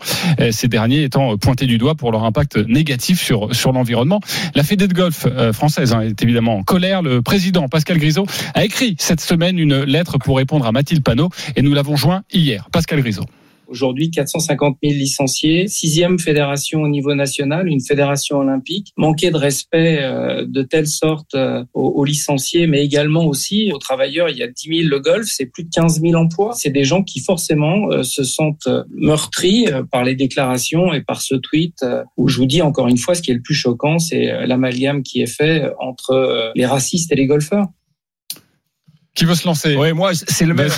[0.50, 4.20] Ces derniers étant pointés du doigt pour leur impact négatif sur, sur l'environnement.
[4.54, 7.02] La Fédé de golf française hein, est évidemment en colère.
[7.02, 11.30] Le président Pascal Grisot a écrit cette semaine une lettre pour répondre à Mathilde Panot
[11.56, 12.68] et nous l'avons joint hier.
[12.70, 13.24] Pascal Grisot.
[13.70, 18.92] Aujourd'hui, 450 000 licenciés, sixième fédération au niveau national, une fédération olympique.
[18.96, 24.28] Manquer de respect euh, de telle sorte euh, aux, licenciés, mais également aussi aux travailleurs.
[24.28, 26.52] Il y a 10 000 le golf, c'est plus de 15 000 emplois.
[26.54, 31.36] C'est des gens qui forcément euh, se sentent meurtris par les déclarations et par ce
[31.36, 31.84] tweet
[32.16, 35.04] où je vous dis encore une fois, ce qui est le plus choquant, c'est l'amalgame
[35.04, 37.66] qui est fait entre les racistes et les golfeurs.
[39.14, 40.68] Qui veut se lancer Ouais, moi, c'est le même,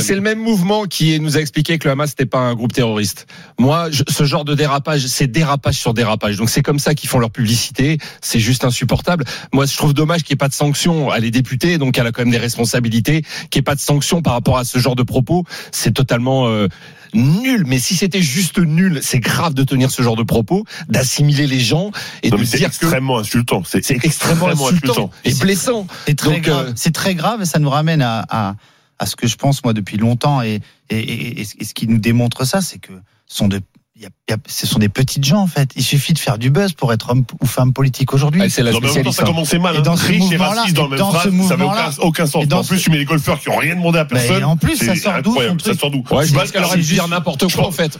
[0.00, 2.72] c'est le même mouvement qui nous a expliqué que le Hamas n'était pas un groupe
[2.72, 3.26] terroriste.
[3.58, 6.36] Moi, je- ce genre de dérapage, c'est dérapage sur dérapage.
[6.38, 7.98] Donc c'est comme ça qu'ils font leur publicité.
[8.22, 9.24] C'est juste insupportable.
[9.52, 11.12] Moi, je trouve dommage qu'il n'y ait pas de sanction.
[11.12, 13.20] Elle est députée, donc elle a quand même des responsabilités.
[13.50, 16.48] Qu'il n'y ait pas de sanction par rapport à ce genre de propos, c'est totalement
[16.48, 16.68] euh,
[17.14, 17.64] nul.
[17.66, 21.60] Mais si c'était juste nul, c'est grave de tenir ce genre de propos, d'assimiler les
[21.60, 21.90] gens
[22.22, 23.62] et Non, de c'est dire que extrêmement insultant.
[23.66, 25.86] C'est c'est extrêmement insultant et blessant.
[26.06, 26.66] C'est très Donc, grave.
[26.68, 28.54] euh, C'est très grave et ça nous ramène à, à,
[28.98, 31.74] à ce que je pense moi depuis longtemps et, et, et, et ce et ce
[31.74, 32.92] qui nous démontre ça, c'est que
[33.26, 33.60] ce sont de
[34.00, 35.70] y a- y a- ce sont des petites gens en fait.
[35.76, 38.40] Il suffit de faire du buzz pour être homme ou femme politique aujourd'hui.
[38.44, 39.74] Ah, c'est la temps, ça commençait mal.
[39.74, 39.82] Et Hein.
[39.82, 42.26] dans ce Riche et raciste dans la et même dans phrase, ça n'avait aucun, aucun
[42.26, 42.44] sens.
[42.48, 44.44] et En plus, ce- tu mets les golfeurs qui ont rien demandé à personne.
[44.44, 46.82] en plus, ça sort d'où, Ça sort d'où Ouais, je Bah, pense qu'elle aurait dû
[46.94, 47.98] dire n'importe quoi en fait.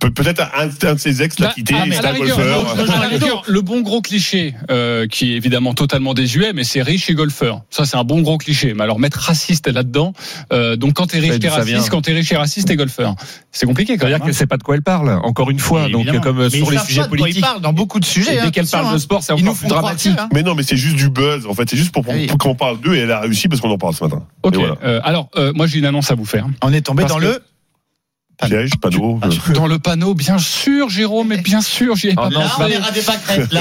[0.00, 3.42] Pe- Peut-être un, un de ses ex l'a Bah, quitté, ah, c'est un golfeur.
[3.48, 7.62] le- bon gros cliché, euh, qui est évidemment totalement désuet, mais c'est riche et golfeur.
[7.70, 8.74] Ça, c'est un bon gros cliché.
[8.74, 10.12] Mais alors mettre raciste là-dedans,
[10.52, 13.14] euh, donc quand t'es riche, t'es raciste, quand t'es riche et raciste, t'es golfeur.
[13.52, 14.12] C'est compliqué quand même.
[14.12, 15.88] C'est-à-dire qu'elle sait pas de quoi elle parle, encore une fois.
[15.88, 16.20] Donc, évidemment.
[16.20, 17.42] comme Mais sur les sujets politiques.
[17.42, 18.36] parlent dans beaucoup de sujets.
[18.36, 18.98] Et hein, dès qu'elle parle de hein.
[18.98, 20.14] sport, c'est encore plus dramatique.
[20.16, 20.28] que, hein.
[20.32, 21.46] Mais non, mais c'est juste du buzz.
[21.46, 22.04] En fait, c'est juste pour,
[22.38, 24.22] qu'on parle d'eux et elle a réussi parce qu'on en parle ce matin.
[24.42, 24.56] Ok.
[24.84, 26.46] Euh, alors, euh, moi, j'ai une annonce à vous faire.
[26.62, 27.42] On est tombé dans que- le.
[28.46, 29.18] Piège, panneau.
[29.24, 32.40] euh, Dans le panneau, bien sûr, Jérôme, mais bien sûr, j'y ai pas Oh non,
[32.58, 33.52] on ira des pâquerettes.
[33.52, 33.60] Là,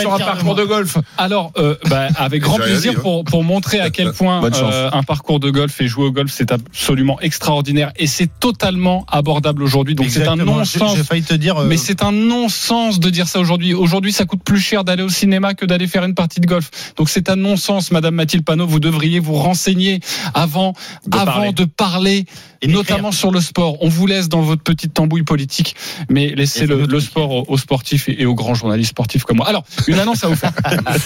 [0.00, 0.98] sur un parcours de golf.
[1.18, 3.00] Alors, euh, bah, avec grand plaisir dit, hein.
[3.02, 6.30] pour, pour montrer à quel point euh, un parcours de golf et jouer au golf,
[6.32, 9.94] c'est absolument extraordinaire et c'est totalement abordable aujourd'hui.
[9.94, 10.96] Donc c'est un non-sens.
[10.96, 11.60] J'ai failli te dire.
[11.62, 13.74] Mais c'est un non-sens de dire ça aujourd'hui.
[13.74, 16.70] Aujourd'hui, ça coûte plus cher d'aller au cinéma que d'aller faire une partie de golf.
[16.96, 18.66] Donc c'est un non-sens, Madame Mathilde Panot.
[18.66, 20.00] Vous devriez vous renseigner
[20.34, 20.72] avant,
[21.06, 21.52] De avant parler.
[21.52, 22.24] de parler,
[22.62, 23.76] Et notamment sur le sport.
[23.80, 25.76] On vous laisse dans votre petite tambouille politique,
[26.08, 29.48] mais laissez le, sport aux, aux sportifs et, et aux grands journalistes sportifs comme moi.
[29.48, 30.52] Alors, une annonce à vous faire.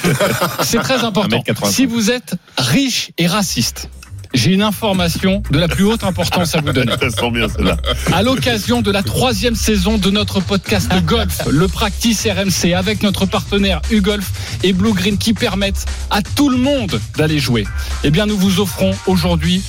[0.63, 1.39] c'est très important.
[1.39, 1.71] 1m85.
[1.71, 3.89] Si vous êtes riche et raciste,
[4.35, 6.93] j'ai une information de la plus haute importance à vous donner.
[7.01, 7.77] Ça sent bien celle-là.
[8.13, 13.27] À l'occasion de la troisième saison de notre podcast Golf, le Practice RMC, avec notre
[13.27, 14.31] partenaire UGolf
[14.63, 17.67] et Blue Green qui permettent à tout le monde d'aller jouer.
[18.05, 19.63] Eh bien, nous vous offrons aujourd'hui,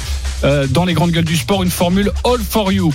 [0.43, 2.93] euh, dans les grandes gueules du sport, une formule All for You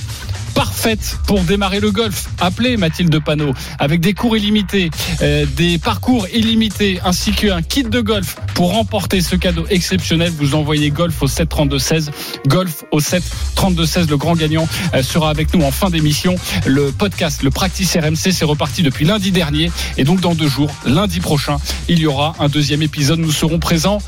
[0.54, 2.26] parfaite pour démarrer le golf.
[2.40, 4.90] Appelez Mathilde Panot avec des cours illimités,
[5.22, 10.32] euh, des parcours illimités ainsi qu'un kit de golf pour remporter ce cadeau exceptionnel.
[10.36, 12.10] Vous envoyez golf au 7 32 16.
[12.46, 13.22] Golf au 7
[13.54, 14.10] 32 16.
[14.10, 16.36] Le grand gagnant euh, sera avec nous en fin d'émission.
[16.66, 20.70] Le podcast, le Practice RMC, c'est reparti depuis lundi dernier et donc dans deux jours,
[20.86, 23.18] lundi prochain, il y aura un deuxième épisode.
[23.18, 23.98] Nous serons présents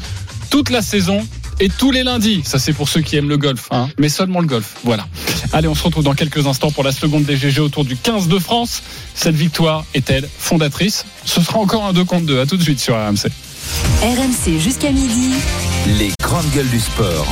[0.51, 1.27] toute la saison
[1.61, 2.43] et tous les lundis.
[2.45, 4.77] Ça, c'est pour ceux qui aiment le golf, hein, mais seulement le golf.
[4.85, 5.07] Voilà.
[5.53, 8.39] Allez, on se retrouve dans quelques instants pour la seconde DGG autour du 15 de
[8.39, 8.83] France.
[9.15, 11.05] Cette victoire est-elle fondatrice?
[11.25, 12.41] Ce sera encore un 2 contre 2.
[12.41, 13.31] À tout de suite sur RMC.
[14.03, 15.35] RMC jusqu'à midi.
[15.99, 17.27] Les grandes gueules du sport.